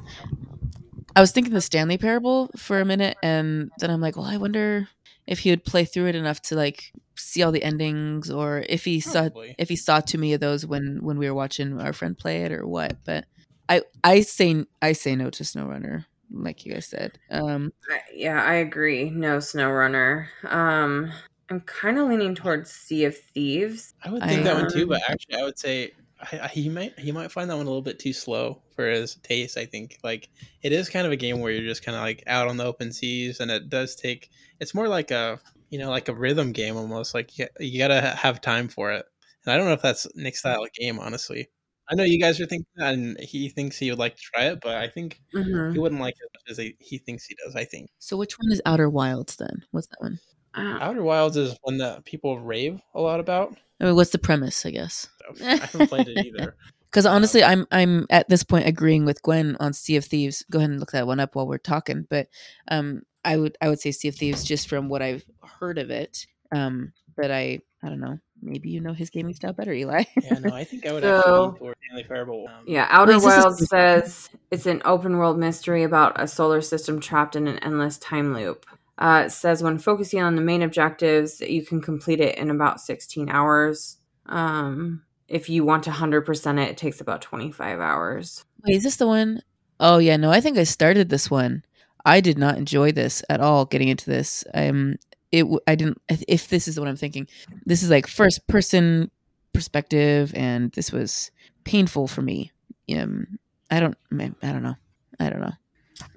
[1.17, 4.37] I was thinking the Stanley Parable for a minute, and then I'm like, well, I
[4.37, 4.89] wonder
[5.27, 8.85] if he would play through it enough to like see all the endings, or if
[8.85, 11.93] he saw if he saw too many of those when when we were watching our
[11.93, 12.97] friend play it, or what.
[13.05, 13.27] But
[13.69, 17.19] I I say I say no to SnowRunner, like you guys said.
[17.31, 17.73] Um,
[18.15, 19.11] yeah, I agree.
[19.11, 20.27] No SnowRunner.
[20.45, 21.11] Um,
[21.51, 23.95] I'm kind of leaning towards Sea of Thieves.
[24.03, 26.69] I would think that one too, Um, but actually, I would say I, I, he
[26.69, 29.57] might he might find that one a little bit too slow for his taste.
[29.57, 30.29] I think like
[30.63, 32.65] it is kind of a game where you're just kind of like out on the
[32.65, 34.31] open seas, and it does take.
[34.61, 35.41] It's more like a
[35.71, 37.15] you know like a rhythm game almost.
[37.15, 39.05] Like you, you gotta have time for it.
[39.45, 41.49] And I don't know if that's Nick's style of game, honestly.
[41.91, 44.45] I know you guys are thinking that, and he thinks he would like to try
[44.47, 45.73] it, but I think Mhm.
[45.73, 47.57] he wouldn't like it as much as he, he thinks he does.
[47.57, 49.65] I think so which one is Outer Wilds then?
[49.71, 50.19] What's that one?
[50.55, 53.57] Uh, Outer Wilds is one that people rave a lot about.
[53.81, 54.67] I mean, what's the premise?
[54.67, 55.09] I guess.
[55.37, 56.57] So I haven't played it either.
[56.91, 60.43] Because honestly, I'm I'm at this point agreeing with Gwen on Sea of Thieves.
[60.51, 62.07] Go ahead and look that one up while we're talking.
[62.09, 62.29] But
[62.71, 65.25] um, I would I would say Sea of Thieves just from what I've
[65.61, 66.27] heard of it.
[66.53, 68.19] Um, but I I don't know.
[68.41, 70.05] Maybe you know his gaming style better, Eli.
[70.23, 72.47] Yeah, no, I think I would So- actually lean toward Stanley Parable.
[72.49, 76.61] Um, Yeah, Outer Wait, is Wilds says it's an open world mystery about a solar
[76.61, 78.65] system trapped in an endless time loop.
[78.97, 82.81] Uh, it says when focusing on the main objectives, you can complete it in about
[82.81, 83.97] 16 hours.
[84.27, 88.45] Um, if you want to 100% it, it takes about 25 hours.
[88.65, 89.43] Wait, is this the one?
[89.81, 90.31] Oh yeah, no.
[90.31, 91.65] I think I started this one.
[92.05, 93.65] I did not enjoy this at all.
[93.65, 94.97] Getting into this, um,
[95.33, 96.01] it I didn't.
[96.09, 97.27] if- this is what I'm thinking,
[97.67, 99.11] this is like first person
[99.53, 101.31] perspective, and this was
[101.65, 102.53] painful for me.
[102.95, 103.39] Um,
[103.71, 103.97] I don't.
[104.13, 104.77] I don't know.
[105.21, 105.53] I don't know.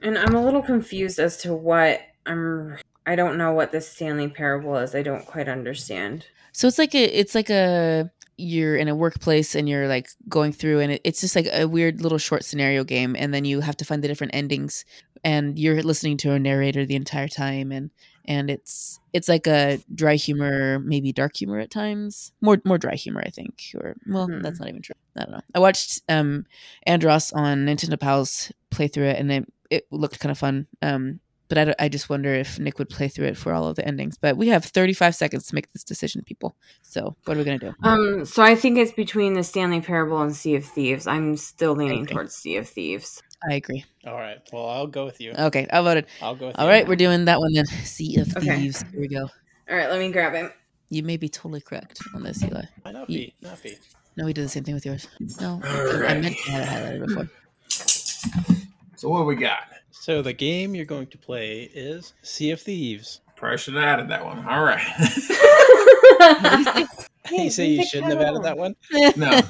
[0.01, 2.77] And I'm a little confused as to what I'm.
[3.05, 4.93] I don't know what this Stanley Parable is.
[4.93, 6.27] I don't quite understand.
[6.53, 10.51] So it's like a it's like a you're in a workplace and you're like going
[10.51, 13.59] through and it, it's just like a weird little short scenario game and then you
[13.61, 14.83] have to find the different endings
[15.23, 17.91] and you're listening to a narrator the entire time and
[18.25, 22.31] and it's it's like a dry humor maybe dark humor at times.
[22.41, 24.41] More more dry humor i think or well Hmm.
[24.41, 24.95] that's not even true.
[25.17, 25.41] I don't know.
[25.53, 26.45] I watched um
[26.87, 30.67] andros on nintendo pals play through it and it it looked kind of fun.
[30.81, 31.19] Um
[31.51, 33.85] but I, I just wonder if Nick would play through it for all of the
[33.85, 34.17] endings.
[34.17, 36.55] But we have 35 seconds to make this decision, people.
[36.81, 37.75] So what are we going to do?
[37.83, 41.07] Um, so I think it's between the Stanley Parable and Sea of Thieves.
[41.07, 43.21] I'm still leaning towards Sea of Thieves.
[43.49, 43.83] I agree.
[44.07, 44.37] All right.
[44.53, 45.33] Well, I'll go with you.
[45.37, 46.05] Okay, I voted.
[46.21, 46.71] I'll go with All you.
[46.71, 47.65] right, we're doing that one then.
[47.65, 48.55] Sea of Okay.
[48.57, 48.83] Thieves.
[48.91, 49.27] Here we go.
[49.69, 50.51] All right, let me grab it.
[50.89, 52.63] You may be totally correct on this, Eli.
[52.85, 53.47] Might not Ye- be.
[53.47, 53.75] Not be.
[54.15, 55.07] No, we did the same thing with yours.
[55.39, 56.21] No, All I right.
[56.21, 57.29] meant to have it highlighted before.
[58.97, 59.61] So what we got?
[60.01, 63.21] So the game you're going to play is Sea of Thieves.
[63.35, 64.43] Probably should have added that one.
[64.47, 64.81] All right.
[67.31, 68.75] you say you shouldn't have added that one?
[69.15, 69.41] No.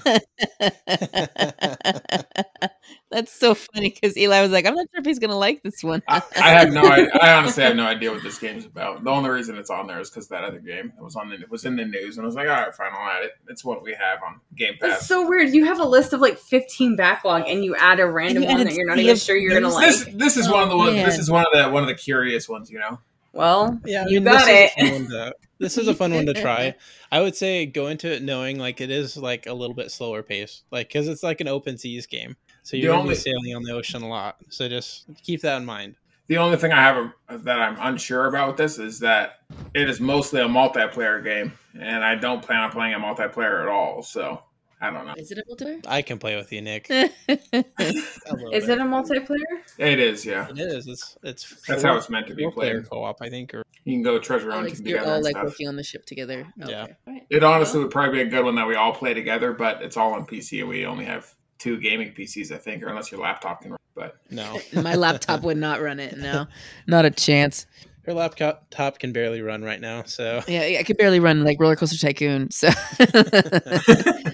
[3.12, 5.62] That's so funny because Eli was like, I'm not sure if he's going to like
[5.64, 6.02] this one.
[6.08, 6.82] I, I have no.
[6.82, 9.04] I, I honestly have no idea what this game's about.
[9.04, 11.36] The only reason it's on there is because that other game it was on the
[11.36, 13.32] it was in the news, and I was like, all right, fine, I'll add it.
[13.50, 15.54] It's what we have on Game That's It's so weird.
[15.54, 18.74] You have a list of like 15 backlog, and you add a random one that
[18.74, 19.94] you're not even sure you're gonna like.
[20.14, 20.96] this is oh, one of the ones.
[20.96, 21.06] man.
[21.06, 22.72] This is one of the one of the curious ones.
[22.72, 23.00] You know.
[23.34, 24.84] Well, Yeah, I you mean, got this it.
[24.84, 26.76] Is a fun one to, this is a fun one to try.
[27.12, 30.24] I would say go into it knowing like it is like a little bit slower
[30.24, 33.72] pace, like because it's like an open seas game, so you're only- sailing on the
[33.74, 34.38] ocean a lot.
[34.50, 35.96] So just keep that in mind.
[36.28, 39.40] The only thing I have a, that I'm unsure about with this is that
[39.74, 43.68] it is mostly a multiplayer game, and I don't plan on playing a multiplayer at
[43.68, 44.02] all.
[44.02, 44.42] So
[44.84, 45.14] I don't know.
[45.16, 45.86] Is it a multiplayer?
[45.88, 46.90] I can play with you, Nick.
[46.90, 47.66] Is bit.
[47.80, 49.38] it a multiplayer?
[49.78, 50.50] It is, yeah.
[50.50, 50.88] It is.
[50.88, 52.90] It's it's That's how it's meant to be four player played.
[52.90, 53.54] co-op, I think.
[53.54, 55.44] Or You can go treasure Oh, hunting like, you're all and like stuff.
[55.46, 56.52] working on the ship together.
[56.58, 56.66] Yeah.
[56.84, 56.96] Okay.
[57.08, 57.26] All right.
[57.30, 59.98] It honestly would probably be a good one that we all play together, but it's
[59.98, 63.22] all on PC, and we only have two gaming PCs, I think, or unless your
[63.22, 63.72] laptop can.
[63.72, 63.78] run.
[63.94, 66.18] But no, My laptop would not run it.
[66.18, 66.48] No,
[66.88, 67.68] not a chance.
[68.08, 70.04] her laptop top can barely run right now.
[70.04, 72.50] So Yeah, yeah, I could barely run like Roller Coaster Tycoon.
[72.50, 72.70] So,
[73.00, 74.32] yeah.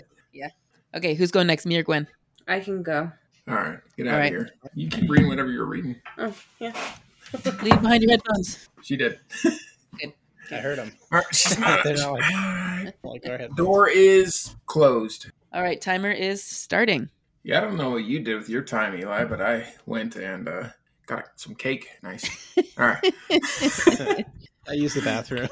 [0.97, 1.65] Okay, who's going next?
[1.65, 2.07] Me or Gwen?
[2.47, 3.11] I can go.
[3.47, 4.31] all right, get out All of right.
[4.31, 4.49] here.
[4.73, 5.95] You keep reading whatever you're reading.
[6.17, 6.73] Oh, yeah.
[7.61, 8.69] Leave behind your headphones.
[8.81, 9.19] She did.
[10.49, 10.91] I heard him.
[11.11, 11.83] All right, she's not.
[11.83, 13.55] They're not like- Like, go ahead.
[13.55, 15.29] Door is closed.
[15.53, 17.09] All right, timer is starting.
[17.43, 20.47] Yeah, I don't know what you did with your time, Eli, but I went and
[20.49, 20.69] uh,
[21.05, 21.89] got some cake.
[22.01, 22.27] Nice.
[22.77, 23.13] All right.
[24.69, 25.47] I used the bathroom.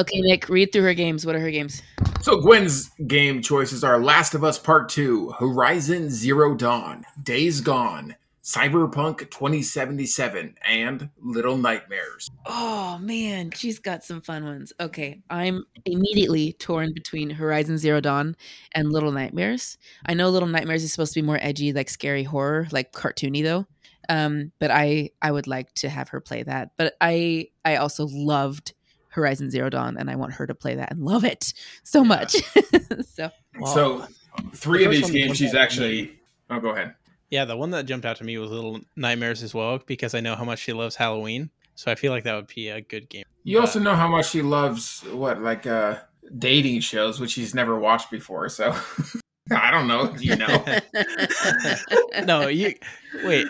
[0.00, 1.26] Okay, Nick, read through her games.
[1.26, 1.82] What are her games?
[2.20, 8.14] So Gwen's game choices are Last of Us Part 2, Horizon Zero Dawn, Days Gone,
[8.44, 12.30] Cyberpunk 2077, and Little Nightmares.
[12.46, 14.72] Oh man, she's got some fun ones.
[14.78, 18.36] Okay, I'm immediately torn between Horizon Zero Dawn
[18.76, 19.78] and Little Nightmares.
[20.06, 23.42] I know Little Nightmares is supposed to be more edgy, like scary horror, like cartoony
[23.42, 23.66] though.
[24.08, 26.70] Um, but I I would like to have her play that.
[26.76, 28.74] But I I also loved
[29.18, 31.52] Horizon Zero Dawn, and I want her to play that and love it
[31.82, 32.08] so Yeah.
[32.08, 32.32] much.
[33.06, 33.74] so Wow.
[33.74, 34.06] So
[34.54, 36.20] three The of these games she's out to actually.
[36.50, 36.94] Oh, go ahead.
[37.30, 40.20] Yeah, the one that jumped out to me was Little Nightmares as well because I
[40.20, 41.50] know how much she loves Halloween.
[41.74, 43.24] So I feel like that would be a good game.
[43.44, 45.98] You also know how much she loves what, like uh
[46.38, 48.48] dating shows, which she's never watched before.
[48.48, 48.74] So
[49.50, 50.14] I don't know.
[50.18, 50.64] You know?
[52.24, 52.74] no, you
[53.24, 53.46] wait.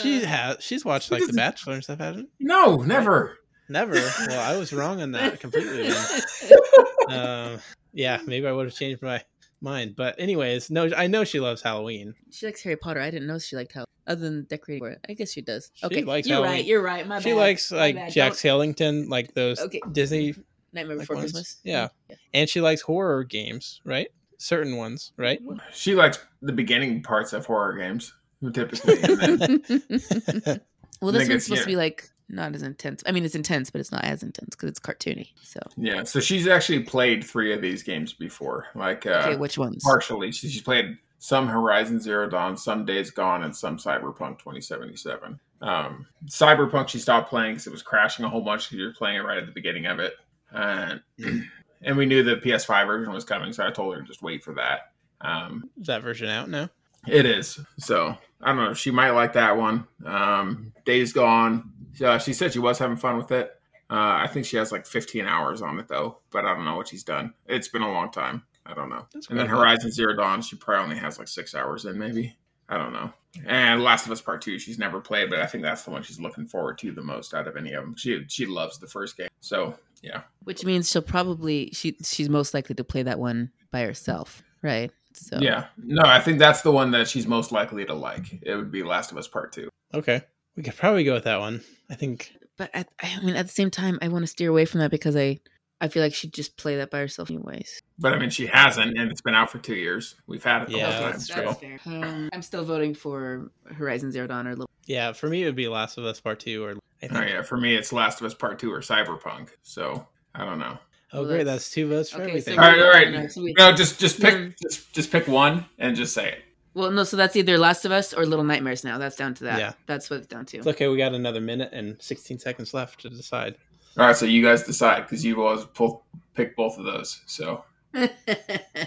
[0.00, 0.62] She has.
[0.62, 2.28] She's watched like The Bachelor and stuff, hasn't?
[2.38, 2.46] She?
[2.46, 3.38] No, never.
[3.70, 3.94] Never.
[3.94, 5.90] Well, I was wrong on that completely.
[5.90, 7.18] Then.
[7.18, 7.58] Um,
[7.92, 9.22] yeah, maybe I would have changed my
[9.60, 9.94] mind.
[9.96, 12.14] But anyways, no, I know she loves Halloween.
[12.30, 13.00] She likes Harry Potter.
[13.00, 13.86] I didn't know she liked Halloween.
[14.06, 15.70] Other than decorating for it, I guess she does.
[15.74, 16.52] She Okay, likes you're Halloween.
[16.56, 16.64] right.
[16.64, 17.06] You're right.
[17.06, 17.36] My she bad.
[17.36, 18.12] likes like bad.
[18.12, 19.80] Jack Skellington, like those Okay.
[19.92, 20.34] Disney,
[20.72, 21.30] Nightmare Before ones.
[21.32, 21.60] Christmas.
[21.62, 21.88] Yeah.
[22.34, 24.08] and she likes horror games, right?
[24.38, 25.40] Certain ones, right?
[25.72, 28.12] She likes the beginning parts of horror games,
[28.52, 28.96] typically.
[31.02, 31.64] Well, this think one's supposed yeah.
[31.64, 33.02] to be like not as intense.
[33.06, 35.28] I mean, it's intense, but it's not as intense because it's cartoony.
[35.42, 38.66] So, yeah, so she's actually played three of these games before.
[38.74, 39.82] Like uh, okay, which ones?
[39.84, 40.32] partially.
[40.32, 45.38] She- She's played some Horizon Zero Dawn, some Days Gone, and some Cyberpunk 2077.
[45.62, 48.94] Um, Cyberpunk she stopped playing because it was crashing a whole bunch because you were
[48.94, 50.14] playing it right at the beginning of it.
[50.52, 51.00] And,
[51.82, 54.42] and we knew the PS5 version was coming, so I told her to just wait
[54.42, 54.92] for that.
[55.20, 56.70] Um, Is that version out now?
[57.06, 57.60] it is.
[57.78, 58.72] So I don't know.
[58.74, 59.86] She might like that one.
[60.06, 61.70] Um, Days Gone.
[62.02, 63.50] Uh, she said she was having fun with it.
[63.90, 66.76] Uh, I think she has like 15 hours on it though, but I don't know
[66.76, 67.34] what she's done.
[67.46, 68.44] It's been a long time.
[68.64, 69.06] I don't know.
[69.12, 69.66] That's And then quite a lot.
[69.68, 72.36] Horizon Zero Dawn, she probably only has like six hours in, maybe.
[72.68, 73.12] I don't know.
[73.46, 76.02] And Last of Us Part Two, she's never played, but I think that's the one
[76.02, 77.96] she's looking forward to the most out of any of them.
[77.96, 80.22] She she loves the first game, so yeah.
[80.44, 84.90] Which means she'll probably she she's most likely to play that one by herself, right?
[85.14, 88.40] So Yeah, no, I think that's the one that she's most likely to like.
[88.42, 89.68] It would be Last of Us Part Two.
[89.92, 90.22] Okay,
[90.56, 91.62] we could probably go with that one.
[91.88, 92.32] I think.
[92.56, 94.90] But at, I mean, at the same time, I want to steer away from that
[94.90, 95.40] because I
[95.80, 97.80] I feel like she'd just play that by herself anyways.
[97.98, 100.14] But I mean, she hasn't, and it's been out for two years.
[100.26, 101.12] We've had it the Yeah, whole time.
[101.12, 101.54] that's So.
[101.54, 101.78] true.
[102.02, 104.68] Um, I'm still voting for Horizon Zero Dawn or Little.
[104.86, 106.72] Yeah, for me it would be Last of Us Part Two, or
[107.02, 107.12] I think.
[107.14, 109.48] Oh yeah, for me, it's Last of Us Part Two or Cyberpunk.
[109.62, 110.78] So I don't know.
[111.12, 111.38] Oh, Well, great!
[111.38, 112.54] that's- That's two votes for Okay, everything.
[112.56, 113.10] so All right, all right.
[113.10, 114.54] No, so we- No, just just pick Mm.
[114.62, 116.42] just just pick one and just say it.
[116.74, 118.96] Well, no, so that's either Last of Us or Little Nightmares now.
[118.98, 119.58] That's down to that.
[119.58, 119.72] Yeah.
[119.86, 120.58] That's what it's down to.
[120.58, 120.88] It's okay.
[120.88, 123.56] We got another minute and 16 seconds left to decide.
[123.98, 126.04] All right, so you guys decide because you've always pull,
[126.34, 127.22] pick both of those.
[127.26, 127.64] So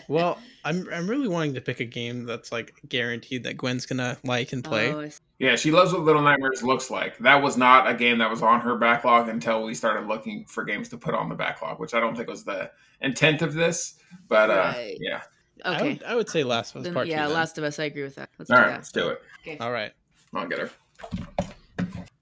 [0.08, 4.18] Well, I'm I'm really wanting to pick a game that's like guaranteed that Gwen's gonna
[4.24, 4.94] like and play.
[4.94, 5.10] Oh,
[5.40, 7.18] yeah, she loves what Little Nightmares looks like.
[7.18, 10.64] That was not a game that was on her backlog until we started looking for
[10.64, 12.72] games to put on the backlog, which I don't think was the
[13.02, 13.96] intent of this.
[14.30, 14.98] But uh, Right.
[15.02, 15.22] yeah,
[15.66, 15.90] I okay.
[15.94, 17.28] would, I would say Last of Us Then, Part yeah, Two.
[17.30, 17.34] then.
[17.38, 17.80] Last of Us.
[17.80, 18.30] I agree with that.
[18.38, 18.76] Let's all do right, that.
[18.76, 19.22] let's do it.
[19.62, 19.92] All right.
[20.34, 20.70] I'll get her.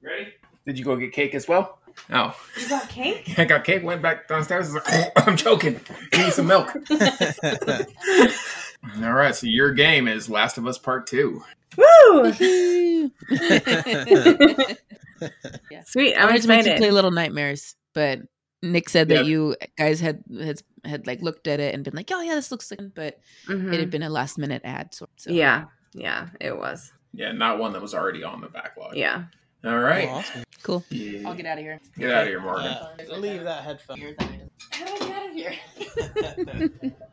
[0.04, 0.34] Ready?
[0.66, 1.80] Did you go get cake as well?
[2.12, 3.34] Oh, You got cake?
[3.38, 3.84] I got cake.
[3.84, 4.74] Went back downstairs.
[4.74, 5.80] was like, I'm choking.
[6.12, 6.74] Give me some milk.
[9.04, 11.44] All right, so your game is Last of Us Part Two.
[11.78, 12.34] Woo!
[15.70, 15.84] Yeah.
[15.86, 16.16] Sweet.
[16.16, 18.20] I I'm wanted to make you play Little Nightmares, but
[18.64, 19.18] Nick said Yeah.
[19.18, 22.36] that you guys had had had like looked at it and been like, "Oh yeah,
[22.36, 23.74] this looks like," but Mhm.
[23.74, 24.94] it had been a last minute ad.
[24.94, 25.32] So, so.
[25.32, 25.66] Yeah.
[25.94, 26.92] Yeah, it was.
[27.14, 28.96] Yeah, not one that was already on the backlog.
[28.96, 29.24] Yeah.
[29.66, 30.08] All right.
[30.10, 30.44] Oh, awesome.
[30.64, 30.84] cool.
[30.90, 31.28] Yeah.
[31.28, 31.80] I'll get out of here.
[31.98, 32.68] Get out of here, Morgan.
[32.68, 34.00] Uh, leave that headphone.
[34.72, 36.92] How do I get out of here?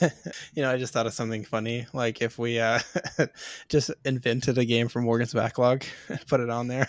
[0.54, 1.86] you know, I just thought of something funny.
[1.92, 2.80] Like if we uh,
[3.68, 5.84] just invented a game from Morgan's backlog,
[6.28, 6.86] put it on there,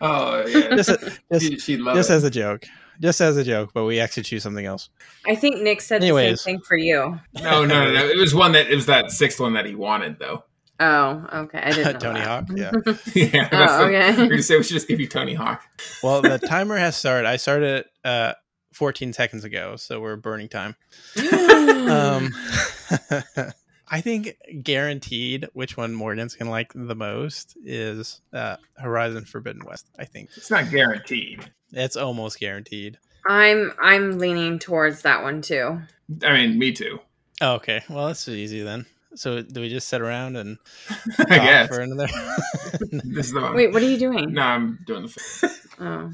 [0.00, 0.90] Oh yeah, just
[1.32, 2.14] just, she, she loves just it.
[2.14, 2.64] as a joke,
[3.00, 3.70] just as a joke.
[3.74, 4.90] But we actually choose something else.
[5.26, 6.32] I think Nick said Anyways.
[6.32, 7.18] the same thing for you.
[7.34, 8.04] No, no, no, no.
[8.06, 10.44] It was one that it was that sixth one that he wanted though.
[10.80, 11.58] Oh, okay.
[11.58, 12.28] I didn't know Tony that.
[12.28, 12.44] Hawk.
[12.54, 12.70] Yeah.
[13.14, 13.48] yeah.
[13.52, 14.16] Oh, that's the- okay.
[14.22, 15.62] We're gonna say we should just give you Tony Hawk.
[16.04, 17.26] Well, the timer has started.
[17.26, 18.34] I started uh
[18.78, 20.76] 14 seconds ago, so we're burning time.
[21.88, 22.34] Um,
[23.90, 29.86] I think guaranteed which one Morgan's gonna like the most is uh, Horizon Forbidden West.
[29.98, 31.50] I think It's not guaranteed.
[31.72, 32.98] it's almost guaranteed.
[33.26, 35.80] I'm I'm leaning towards that one too.
[36.22, 37.00] I mean, me too.
[37.40, 38.84] Oh, okay, well that's easy then.
[39.14, 40.58] So do we just sit around and
[41.18, 42.08] I talk guess for another?
[42.92, 43.54] this is the one.
[43.54, 44.34] Wait, what are you doing?
[44.34, 45.08] No, I'm doing the.
[45.08, 45.50] Thing.
[45.80, 46.12] Oh.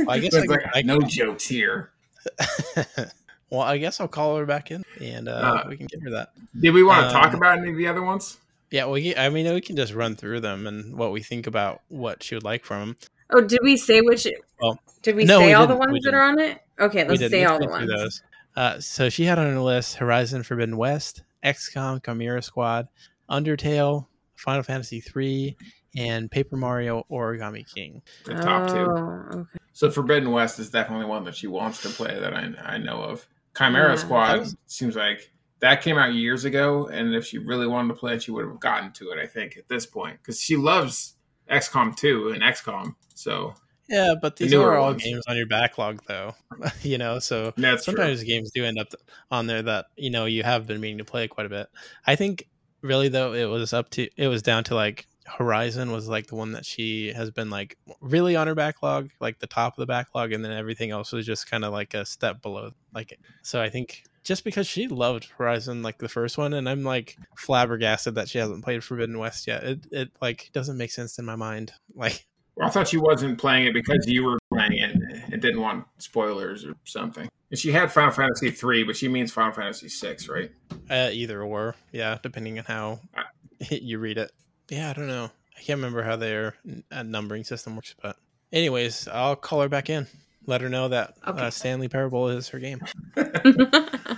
[0.00, 1.90] Well, I guess I, like, I, no jokes here.
[3.50, 6.10] well, I guess I'll call her back in and uh, Uh, we can give her
[6.10, 6.30] that.
[6.58, 8.38] Did we want to talk Um, about any of the other ones?
[8.70, 11.80] Yeah, well, I mean, we can just run through them and what we think about
[11.88, 12.96] what she would like from them.
[13.30, 14.26] Oh, did we say which?
[14.60, 16.60] Well, did we no, say we all the ones that are on it?
[16.78, 18.02] Okay, let's did say let's all the go through ones.
[18.02, 18.22] those.
[18.56, 22.88] Uh, so she had on her list Horizon Forbidden West, XCOM Chimera Squad,
[23.28, 24.06] Undertale,
[24.36, 25.56] Final Fantasy III,
[25.96, 28.02] and Paper Mario Origami King.
[28.24, 28.74] The top two.
[28.76, 29.58] Oh, okay.
[29.72, 33.02] So Forbidden West is definitely one that she wants to play that I, I know
[33.02, 33.26] of.
[33.56, 33.94] Chimera Yeah.
[33.96, 37.94] Squad was- seems like that came out years ago, and if she really wanted to
[37.94, 39.18] play it, she would have gotten to it.
[39.18, 41.16] I think at this point because she loves
[41.50, 42.94] XCOM 2 and XCOM.
[43.14, 43.54] So
[43.88, 45.02] Yeah, but these newer are all ones.
[45.02, 46.34] games on your backlog, though.
[46.82, 47.94] you know, so that's true.
[47.94, 48.88] sometimes games do end up
[49.30, 51.68] on there that you know you have been meaning to play quite a bit.
[52.06, 52.48] I think
[52.82, 55.06] really though it was up to it was down to like
[55.38, 59.38] Horizon was like the one that she has been like really on her backlog, like
[59.38, 62.04] the top of the backlog, and then everything else was just kind of like a
[62.04, 62.72] step below.
[62.94, 66.82] Like so, I think just because she loved Horizon like the first one, and I'm
[66.82, 69.64] like flabbergasted that she hasn't played Forbidden West yet.
[69.64, 71.72] It it like doesn't make sense in my mind.
[71.94, 74.96] Like Well, I thought she wasn't playing it because you were playing it
[75.32, 77.28] and didn't want spoilers or something.
[77.50, 80.52] And she had Final Fantasy 3, but she means Final Fantasy 6, right?
[80.88, 83.00] Uh, either or, yeah, depending on how
[83.70, 84.30] you read it.
[84.70, 85.30] Yeah, I don't know.
[85.56, 86.54] I can't remember how their
[86.90, 88.16] uh, numbering system works, but
[88.52, 90.06] anyways, I'll call her back in.
[90.46, 91.42] Let her know that Okay.
[91.46, 92.80] uh, Stanley Parable is her game.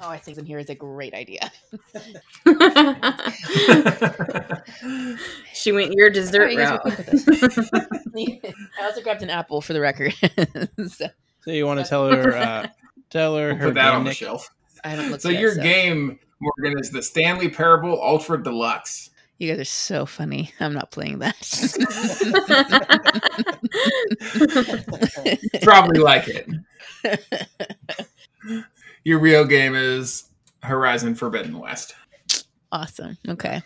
[0.00, 1.50] Oh, I think in here is a great idea.
[5.54, 6.84] she went your dessert Oh, route.
[6.84, 10.12] were quick with I also grabbed an apple for the record.
[10.88, 11.06] so
[11.40, 12.66] So you want to tell her, uh,
[13.08, 14.18] tell her We'll her put that game, on the Nick?
[14.18, 14.50] shelf.
[14.84, 15.62] I haven't looked So yet, your so.
[15.62, 19.08] game, Morgan, is the Stanley Parable Ultra Deluxe.
[19.38, 20.52] You guys are so funny.
[20.60, 21.34] I'm not playing that.
[25.62, 26.48] Probably like it.
[29.04, 30.24] Your real game is
[30.62, 31.94] Horizon Forbidden West.
[32.72, 33.16] awesome.
[33.28, 33.62] Okay.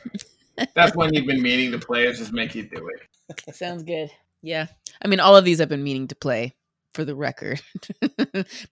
[0.74, 2.04] That's one you've been meaning to play.
[2.04, 3.54] It's just make you do it.
[3.54, 4.10] Sounds good.
[4.42, 4.66] Yeah.
[5.02, 6.54] I mean, all of these I've been meaning to play
[6.94, 7.60] for the record.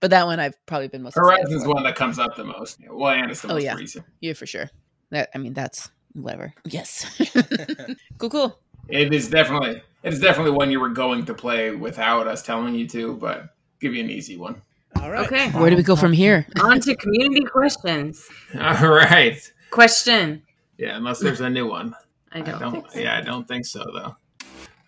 [0.00, 1.74] but that one I've probably been most excited Horizon's for.
[1.74, 2.78] one that comes up the most.
[2.90, 3.74] Well, and it's the Oh, most yeah.
[3.74, 4.04] recent.
[4.20, 4.68] Yeah, for sure.
[5.10, 6.52] That I mean, that's whatever.
[6.64, 7.04] Yes.
[8.18, 8.58] cool, cool.
[8.88, 12.74] It is definitely it is definitely one you were going to play without us telling
[12.74, 14.62] you to, but give you an easy one.
[15.00, 15.26] All right.
[15.26, 15.50] Okay.
[15.50, 16.46] Where do we go from here?
[16.62, 18.28] On to community questions.
[18.54, 19.38] All right.
[19.70, 20.42] Question.
[20.78, 21.94] Yeah, unless there's a new one.
[22.32, 22.98] I don't, I don't think so.
[23.00, 24.16] yeah, I don't think so though.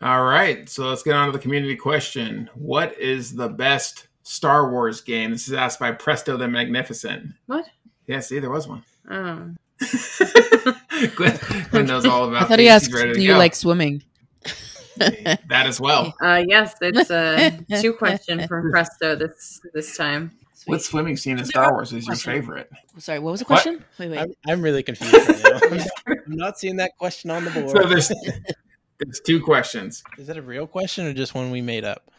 [0.00, 2.48] All right, so let's get on to the community question.
[2.54, 5.32] What is the best Star Wars game?
[5.32, 7.32] This is asked by Presto the Magnificent.
[7.46, 7.68] What?
[8.06, 8.84] Yeah, see, there was one.
[9.10, 9.50] Oh.
[11.16, 11.38] Gwen,
[11.70, 13.38] Gwen knows all about I thought he asked, She's ready to "Do you go.
[13.38, 14.02] like swimming?"
[14.96, 16.12] that as well?
[16.20, 20.32] Uh, yes, it's a two question from Presto this this time.
[20.66, 22.68] What swimming scene in Star Wars is your favorite?
[22.98, 23.62] Sorry, what was the What?
[23.62, 23.84] question?
[23.98, 24.18] Wait, wait.
[24.18, 25.60] I'm, I'm really confused right now.
[25.62, 25.86] I'm not,
[26.26, 27.70] I'm not seeing that question on the board.
[27.70, 28.08] So there's
[28.98, 30.02] there's two questions.
[30.18, 32.10] Is that a real question or just one we made up?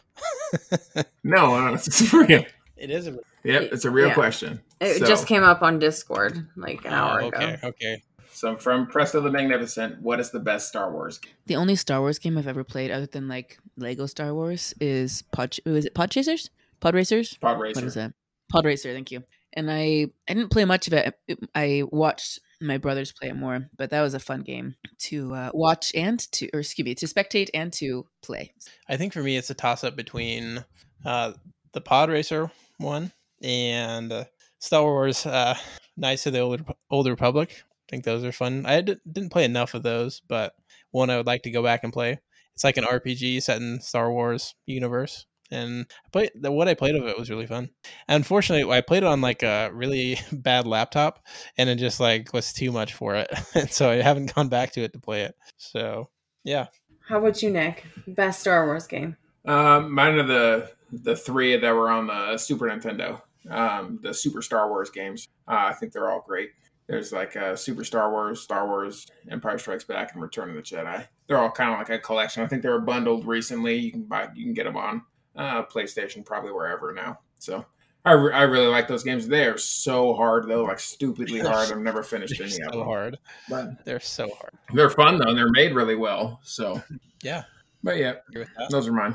[1.22, 2.44] No, no, it's real.
[2.76, 4.14] It is a Yep, it's a real Yeah.
[4.14, 4.60] question.
[4.80, 7.36] It So- just came up on Discord like an hour Oh, ago.
[7.38, 8.02] okay, okay.
[8.32, 11.32] So from Presto the Magnificent, what is the best Star Wars game?
[11.46, 15.22] The only Star Wars game I've ever played, other than like Lego Star Wars, is
[15.32, 15.56] Pod.
[15.66, 16.48] Was it Pod Chasers?
[16.80, 17.36] Pod Racers?
[17.36, 17.90] Pod What is Racer.
[18.00, 18.12] that?
[18.50, 18.94] Pod Racer.
[18.94, 19.22] Thank you.
[19.52, 21.14] And I I didn't play much of it.
[21.54, 25.50] I watched my brothers play it more, but that was a fun game to uh,
[25.52, 28.52] watch and to, or excuse me, to spectate and to play.
[28.88, 30.64] I think for me, it's a toss up between
[31.04, 31.32] uh,
[31.72, 33.12] the Pod Racer one
[33.42, 34.24] and uh,
[34.60, 35.56] Star Wars uh,
[35.96, 37.50] Knights of the Old, Old Republic.
[37.60, 38.64] I think those are fun.
[38.66, 40.54] I d- didn't play enough of those, but
[40.92, 42.20] one I would like to go back and play.
[42.54, 45.26] It's like an RPG set in Star Wars universe.
[45.50, 47.70] And I played the, what I played of it was really fun.
[48.08, 51.24] Unfortunately, I played it on like a really bad laptop,
[51.58, 54.72] and it just like was too much for it, and so I haven't gone back
[54.72, 55.34] to it to play it.
[55.56, 56.08] So
[56.44, 56.66] yeah,
[57.08, 57.84] How about you, Nick?
[58.06, 59.16] Best Star Wars game?
[59.44, 63.20] Um, mine are the the three that were on the Super Nintendo.
[63.48, 65.28] Um, the Super Star Wars games.
[65.48, 66.50] Uh, I think they're all great.
[66.86, 70.62] There's like uh, Super Star Wars, Star Wars, Empire Strikes Back, and Return of the
[70.62, 71.06] Jedi.
[71.28, 72.42] They're all kind of like a collection.
[72.42, 73.76] I think they were bundled recently.
[73.76, 75.02] You can buy, you can get them on
[75.36, 77.20] uh, PlayStation, probably wherever now.
[77.38, 77.64] So
[78.04, 79.28] I, re- I really like those games.
[79.28, 81.70] They are so hard though, like stupidly hard.
[81.70, 82.86] I've never finished they're any of so them.
[82.88, 83.18] hard.
[83.48, 84.52] But They're so hard.
[84.74, 86.40] they're fun though, and they're made really well.
[86.42, 86.82] So,
[87.22, 87.44] Yeah,
[87.84, 88.70] but yeah, agree with that.
[88.70, 89.14] those are mine.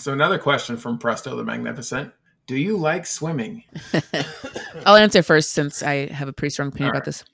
[0.00, 2.12] So another question from Presto the Magnificent.
[2.46, 3.64] Do you like swimming?
[4.86, 7.24] I'll answer first since I have a pretty strong opinion All about this.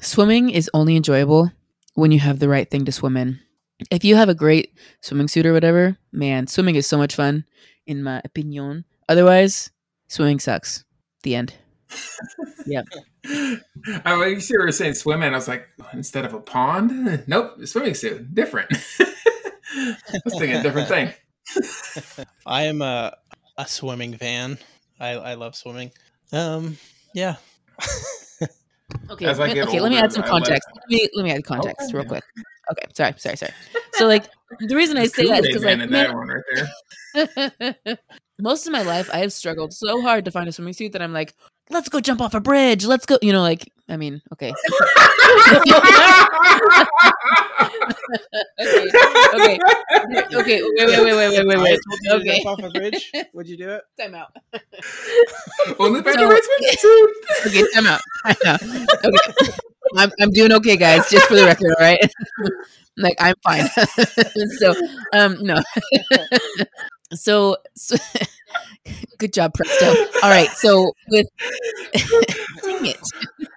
[0.00, 1.50] Swimming is only enjoyable
[1.94, 3.40] when you have the right thing to swim in.
[3.90, 7.46] If you have a great swimming suit or whatever, man, swimming is so much fun,
[7.86, 8.84] in my opinion.
[9.08, 9.70] Otherwise,
[10.08, 10.84] swimming sucks.
[11.22, 11.54] The end.
[12.68, 12.82] Yeah.
[14.04, 17.22] I when you see we were saying swimming, I was like, instead of a pond?
[17.28, 18.34] Nope, swimming suit.
[18.34, 18.68] Different.
[18.98, 21.12] I was thinking a different thing.
[22.44, 23.16] I am a
[23.58, 24.58] a swimming van.
[25.00, 25.90] I I love swimming.
[26.32, 26.76] Um,
[27.14, 27.36] yeah.
[29.10, 29.80] Okay, As I let- get okay.
[29.80, 30.68] let me add some I let- context.
[30.74, 32.22] Let me, let me add context Okay, real quick.
[32.70, 33.52] Okay, sorry, sorry, sorry.
[33.94, 34.24] So, like,
[34.60, 37.98] the reason I say that is Kool-Aid because, like, man, that one right there.
[38.40, 41.02] most of my life I have struggled so hard to find a swimming suit that
[41.02, 41.34] I'm like,
[41.70, 42.84] let's go jump off a bridge.
[42.84, 43.18] Let's go.
[43.22, 44.52] You know, like, I mean, okay.
[49.34, 49.58] okay.
[49.58, 49.58] Okay.
[50.34, 50.60] Okay.
[50.62, 51.78] Wait, wait, wait, wait, wait, wait, wait.
[51.78, 52.42] I told you to Okay.
[52.42, 53.12] jump off a bridge.
[53.34, 53.82] Would you do it?
[54.00, 54.32] Time out.
[55.78, 57.46] Only if So- have the right.
[57.46, 58.00] Okay, time out.
[58.24, 58.62] Time out.
[59.04, 59.52] Okay.
[59.96, 61.98] I'm, I'm doing okay, guys, just for the record, all right?
[62.96, 63.68] like, I'm fine.
[64.58, 64.74] so,
[65.12, 65.56] um, no.
[67.12, 67.96] So, so
[69.18, 69.86] good job, Presto.
[70.22, 70.48] All right.
[70.50, 71.26] So, with,
[72.64, 73.00] dang it.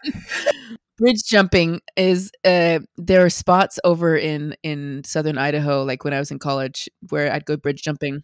[0.97, 6.19] Bridge jumping is uh there are spots over in in southern Idaho like when I
[6.19, 8.21] was in college where I'd go bridge jumping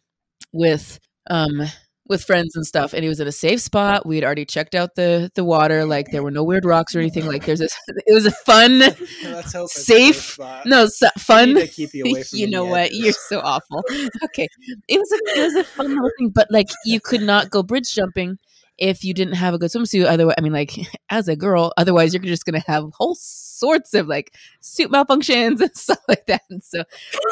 [0.53, 0.99] with
[1.29, 1.61] um
[2.07, 4.05] with friends and stuff and it was in a safe spot.
[4.05, 7.25] We'd already checked out the the water like there were no weird rocks or anything.
[7.25, 8.79] Like there's this it was a fun
[9.23, 10.37] Let's hope it's a Safe?
[10.65, 12.81] no We fun need to keep you away from you know what?
[12.87, 12.99] edges.
[12.99, 13.83] you're so awful.
[14.25, 14.47] Okay.
[14.87, 17.63] It was a it was a fun little thing but like you could not go
[17.63, 18.37] bridge jumping
[18.77, 20.05] if you didn't have a good swimsuit.
[20.05, 20.73] Otherwise i mean like
[21.09, 25.75] as a girl otherwise you're just gonna have whole sorts of like suit malfunctions and
[25.75, 26.41] stuff like that.
[26.49, 26.83] And so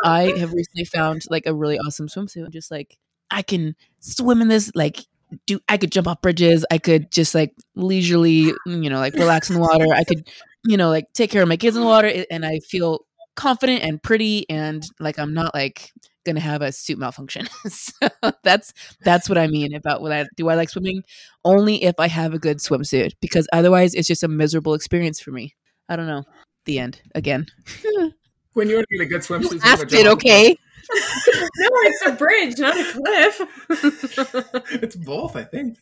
[0.03, 2.97] i have recently found like a really awesome swimsuit i'm just like
[3.33, 5.05] i can swim in this like
[5.45, 9.49] do i could jump off bridges i could just like leisurely you know like relax
[9.49, 10.27] in the water i could
[10.65, 13.05] you know like take care of my kids in the water and i feel
[13.35, 15.91] confident and pretty and like i'm not like
[16.25, 17.47] gonna have a suit malfunction.
[17.69, 18.09] So
[18.43, 18.73] that's
[19.03, 21.03] that's what i mean about what i do i like swimming?
[21.43, 25.31] Only if i have a good swimsuit because otherwise it's just a miserable experience for
[25.31, 25.55] me.
[25.89, 26.23] I don't know.
[26.65, 27.01] The end.
[27.15, 27.47] Again.
[28.53, 30.55] When you're in a good swimsuit, you Asked it, okay?
[30.89, 33.41] No, it's a bridge, not a cliff.
[34.83, 35.77] It's both, I think.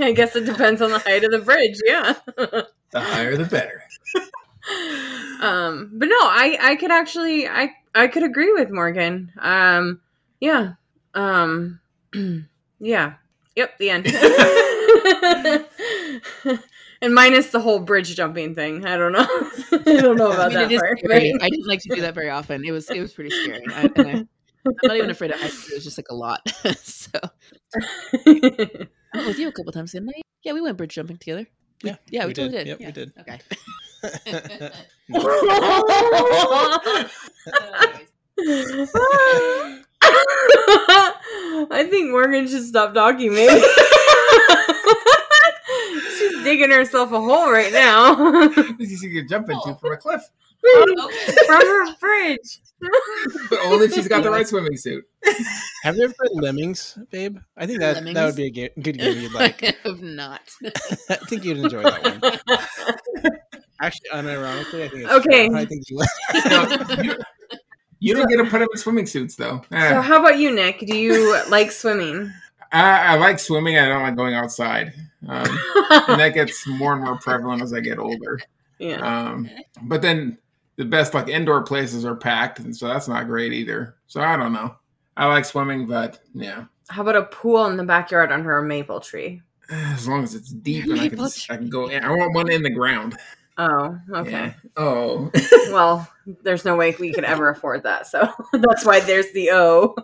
[0.00, 1.78] I guess it depends on the height of the bridge.
[1.84, 2.14] Yeah.
[2.92, 3.84] The higher, the better.
[5.40, 9.32] um, but no, I I could actually I I could agree with Morgan.
[9.38, 10.00] Um,
[10.40, 10.72] yeah.
[11.14, 11.80] Um,
[12.80, 13.14] yeah.
[13.56, 13.78] Yep.
[13.78, 14.06] The end.
[17.02, 18.86] and minus the whole bridge jumping thing.
[18.86, 19.26] I don't know.
[19.72, 20.98] I don't know I about mean, that part.
[20.98, 21.34] scary.
[21.40, 22.64] I didn't like to do that very often.
[22.64, 23.64] It was it was pretty scary.
[23.74, 24.28] I, and I, I'm
[24.82, 25.70] not even afraid of heights.
[25.70, 26.40] It was just like a lot.
[26.76, 27.10] so
[28.26, 30.20] I went with you a couple times, didn't I?
[30.42, 31.46] Yeah, we went bridge jumping together.
[31.82, 32.78] Yeah, yeah, we, we totally did.
[32.78, 32.80] did.
[32.80, 33.12] Yep, we did.
[33.20, 33.40] Okay.
[41.72, 43.62] I think Morgan should stop talking, maybe.
[46.50, 48.48] She's digging herself a hole right now.
[48.78, 50.22] This you could jump into from a cliff.
[51.46, 52.60] From her bridge.
[53.48, 55.04] But only if she's got the right swimming suit.
[55.82, 57.38] Have you ever played Lemmings, babe?
[57.56, 59.62] I think that that would be a ga- good game you'd like.
[59.64, 60.40] I have not.
[61.08, 62.58] I think you'd enjoy that one.
[63.80, 65.48] Actually, unironically, I think it's Okay.
[65.54, 65.98] I think you
[66.50, 67.16] No, you,
[68.00, 69.62] you don't get to put them in swimming suits, though.
[69.70, 70.80] So, Eh, how about you, Nick?
[70.80, 72.32] Do you like swimming?
[72.72, 73.78] I, I like swimming.
[73.78, 74.92] I don't like going outside.
[75.28, 75.58] Um,
[75.90, 78.40] and that gets more and more prevalent as I get older.
[78.78, 79.00] yeah.
[79.00, 79.48] Um,
[79.82, 80.38] but then
[80.76, 83.96] the best like indoor places are packed, and so that's not great either.
[84.06, 84.74] So I don't know.
[85.16, 89.00] I like swimming, but yeah, How about a pool in the backyard under a maple
[89.00, 89.42] tree?
[89.70, 92.02] as long as it's deep and I can, I can go in.
[92.02, 93.16] I want one in the ground.
[93.58, 94.30] Oh, okay.
[94.30, 94.52] Yeah.
[94.78, 95.30] Oh,
[95.70, 96.08] Well,
[96.42, 99.94] there's no way we could ever afford that, so that's why there's the O.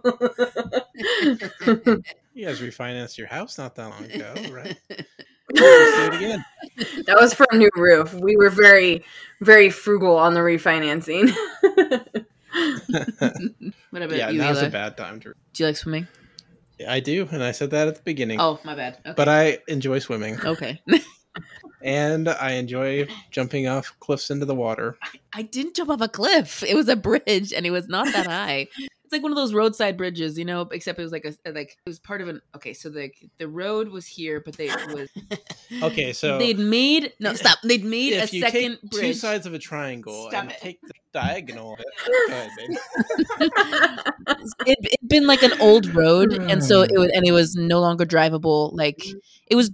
[2.36, 4.78] You guys refinanced your house not that long ago, right?
[4.90, 4.98] Do
[5.54, 6.44] it again.
[7.06, 8.12] that was for a new roof.
[8.12, 9.02] We were very,
[9.40, 11.34] very frugal on the refinancing.
[13.90, 14.66] What about yeah, you, now's Eli?
[14.66, 15.34] a bad time to.
[15.52, 16.08] Do you like swimming?
[16.86, 18.40] I do, and I said that at the beginning.
[18.40, 18.98] Oh, my bad.
[19.00, 19.14] Okay.
[19.14, 20.80] But I enjoy swimming, okay.
[21.82, 24.98] and I enjoy jumping off cliffs into the water.
[25.34, 26.62] I didn't jump off a cliff.
[26.62, 28.68] It was a bridge, and it was not that high.
[29.06, 30.62] It's like one of those roadside bridges, you know.
[30.62, 32.40] Except it was like a like it was part of an.
[32.56, 35.08] Okay, so the the road was here, but they was
[35.80, 37.58] Okay, so they'd made no stop.
[37.62, 40.58] They'd made a if you second take two sides of a triangle Stop and it.
[40.58, 42.30] take the diagonal of it.
[42.32, 42.50] Ahead,
[44.66, 46.98] it it'd been like an old road, and so it hmm.
[46.98, 48.76] was and it was no longer drivable.
[48.76, 49.18] Like mm-hmm.
[49.46, 49.70] it was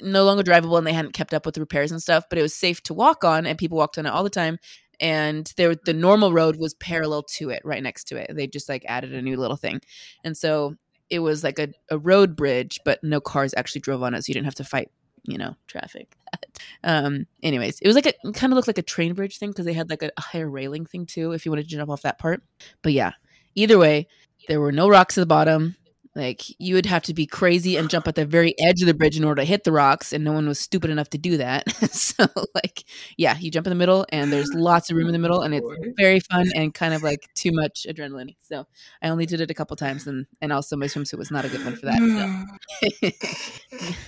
[0.00, 2.26] no longer drivable, and they hadn't kept up with the repairs and stuff.
[2.28, 4.60] But it was safe to walk on, and people walked on it all the time.
[5.00, 8.34] And there, the normal road was parallel to it, right next to it.
[8.34, 9.80] They just like added a new little thing,
[10.24, 10.76] and so
[11.10, 14.30] it was like a, a road bridge, but no cars actually drove on it, so
[14.30, 14.90] you didn't have to fight,
[15.24, 16.16] you know, traffic.
[16.84, 17.26] um.
[17.42, 19.72] Anyways, it was like a kind of looked like a train bridge thing because they
[19.72, 22.18] had like a, a higher railing thing too, if you wanted to jump off that
[22.18, 22.42] part.
[22.82, 23.12] But yeah,
[23.54, 24.08] either way,
[24.48, 25.76] there were no rocks at the bottom.
[26.16, 28.94] Like you would have to be crazy and jump at the very edge of the
[28.94, 31.36] bridge in order to hit the rocks, and no one was stupid enough to do
[31.36, 31.70] that.
[31.92, 32.84] so like,
[33.18, 35.54] yeah, you jump in the middle, and there's lots of room in the middle, and
[35.54, 35.66] it's
[35.98, 38.34] very fun and kind of like too much adrenaline.
[38.40, 38.66] So
[39.02, 41.50] I only did it a couple times, and and also my swimsuit was not a
[41.50, 41.98] good one for that.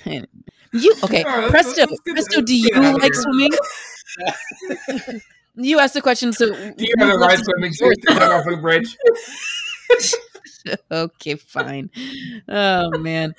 [0.02, 0.22] So.
[0.72, 2.40] you okay, let's- Presto, Presto?
[2.40, 3.50] Do you get out of like swimming?
[5.56, 8.46] you asked the question, so do you have a right swimming suit to jump off
[8.46, 8.96] a bridge?
[10.90, 11.90] okay, fine.
[12.48, 13.34] Oh man.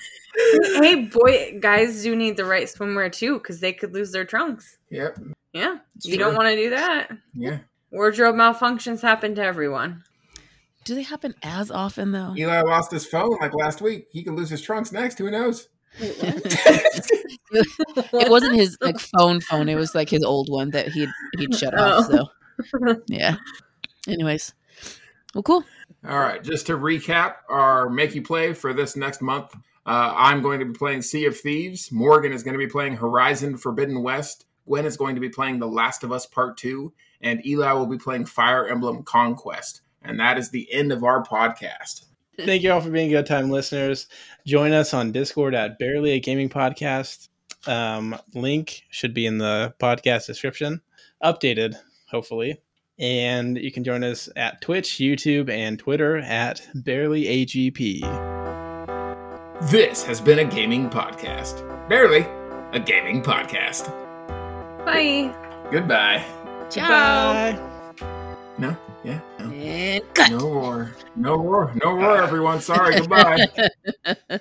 [0.82, 4.78] hey, boy, guys do need the right swimwear too, because they could lose their trunks.
[4.90, 5.20] Yep.
[5.54, 6.26] Yeah, you true.
[6.26, 7.10] don't want to do that.
[7.34, 7.60] Yeah.
[7.92, 10.04] Wardrobe malfunctions happen to everyone.
[10.86, 12.34] Do they happen as often though?
[12.38, 14.08] Eli lost his phone like last week.
[14.12, 15.18] He could lose his trunks next.
[15.18, 15.70] Who knows?
[17.52, 19.70] It wasn't his like phone phone.
[19.70, 22.06] It was like his old one that he'd he'd shut off.
[22.10, 22.30] Oh.
[22.64, 23.38] So yeah.
[24.08, 24.54] Anyways,
[25.34, 25.64] well, cool.
[26.08, 29.54] All right, just to recap our make you play for this next month.
[29.86, 31.92] Uh, I'm going to be playing Sea of Thieves.
[31.92, 34.46] Morgan is going to be playing Horizon Forbidden West.
[34.66, 36.94] Gwen is going to be playing The Last of Us Part 2.
[37.22, 39.82] And Eli will be playing Fire Emblem Conquest.
[40.04, 42.06] And that is the end of our podcast.
[42.38, 44.08] Thank you all for being good time listeners.
[44.46, 47.28] Join us on Discord at Bearly a Gaming Podcast.
[47.68, 50.82] Um, link should be in the podcast description,
[51.22, 51.76] updated,
[52.10, 52.62] hopefully.
[53.00, 58.02] And you can join us at Twitch, YouTube, and Twitter at Bearly AGP.
[59.70, 61.66] This has been a gaming podcast.
[61.88, 62.26] Bearly
[62.74, 63.88] a gaming podcast.
[64.86, 65.34] Bye.
[65.72, 66.26] Goodbye.
[66.70, 67.54] Ciao.
[67.54, 67.60] Bye.
[68.58, 68.76] No?
[69.04, 69.22] Yeah?
[69.40, 69.50] No.
[69.52, 70.32] And cut.
[70.32, 70.96] No roar.
[71.16, 71.74] No roar.
[71.84, 72.60] No roar, everyone.
[72.60, 72.96] Sorry.
[72.96, 73.48] Goodbye.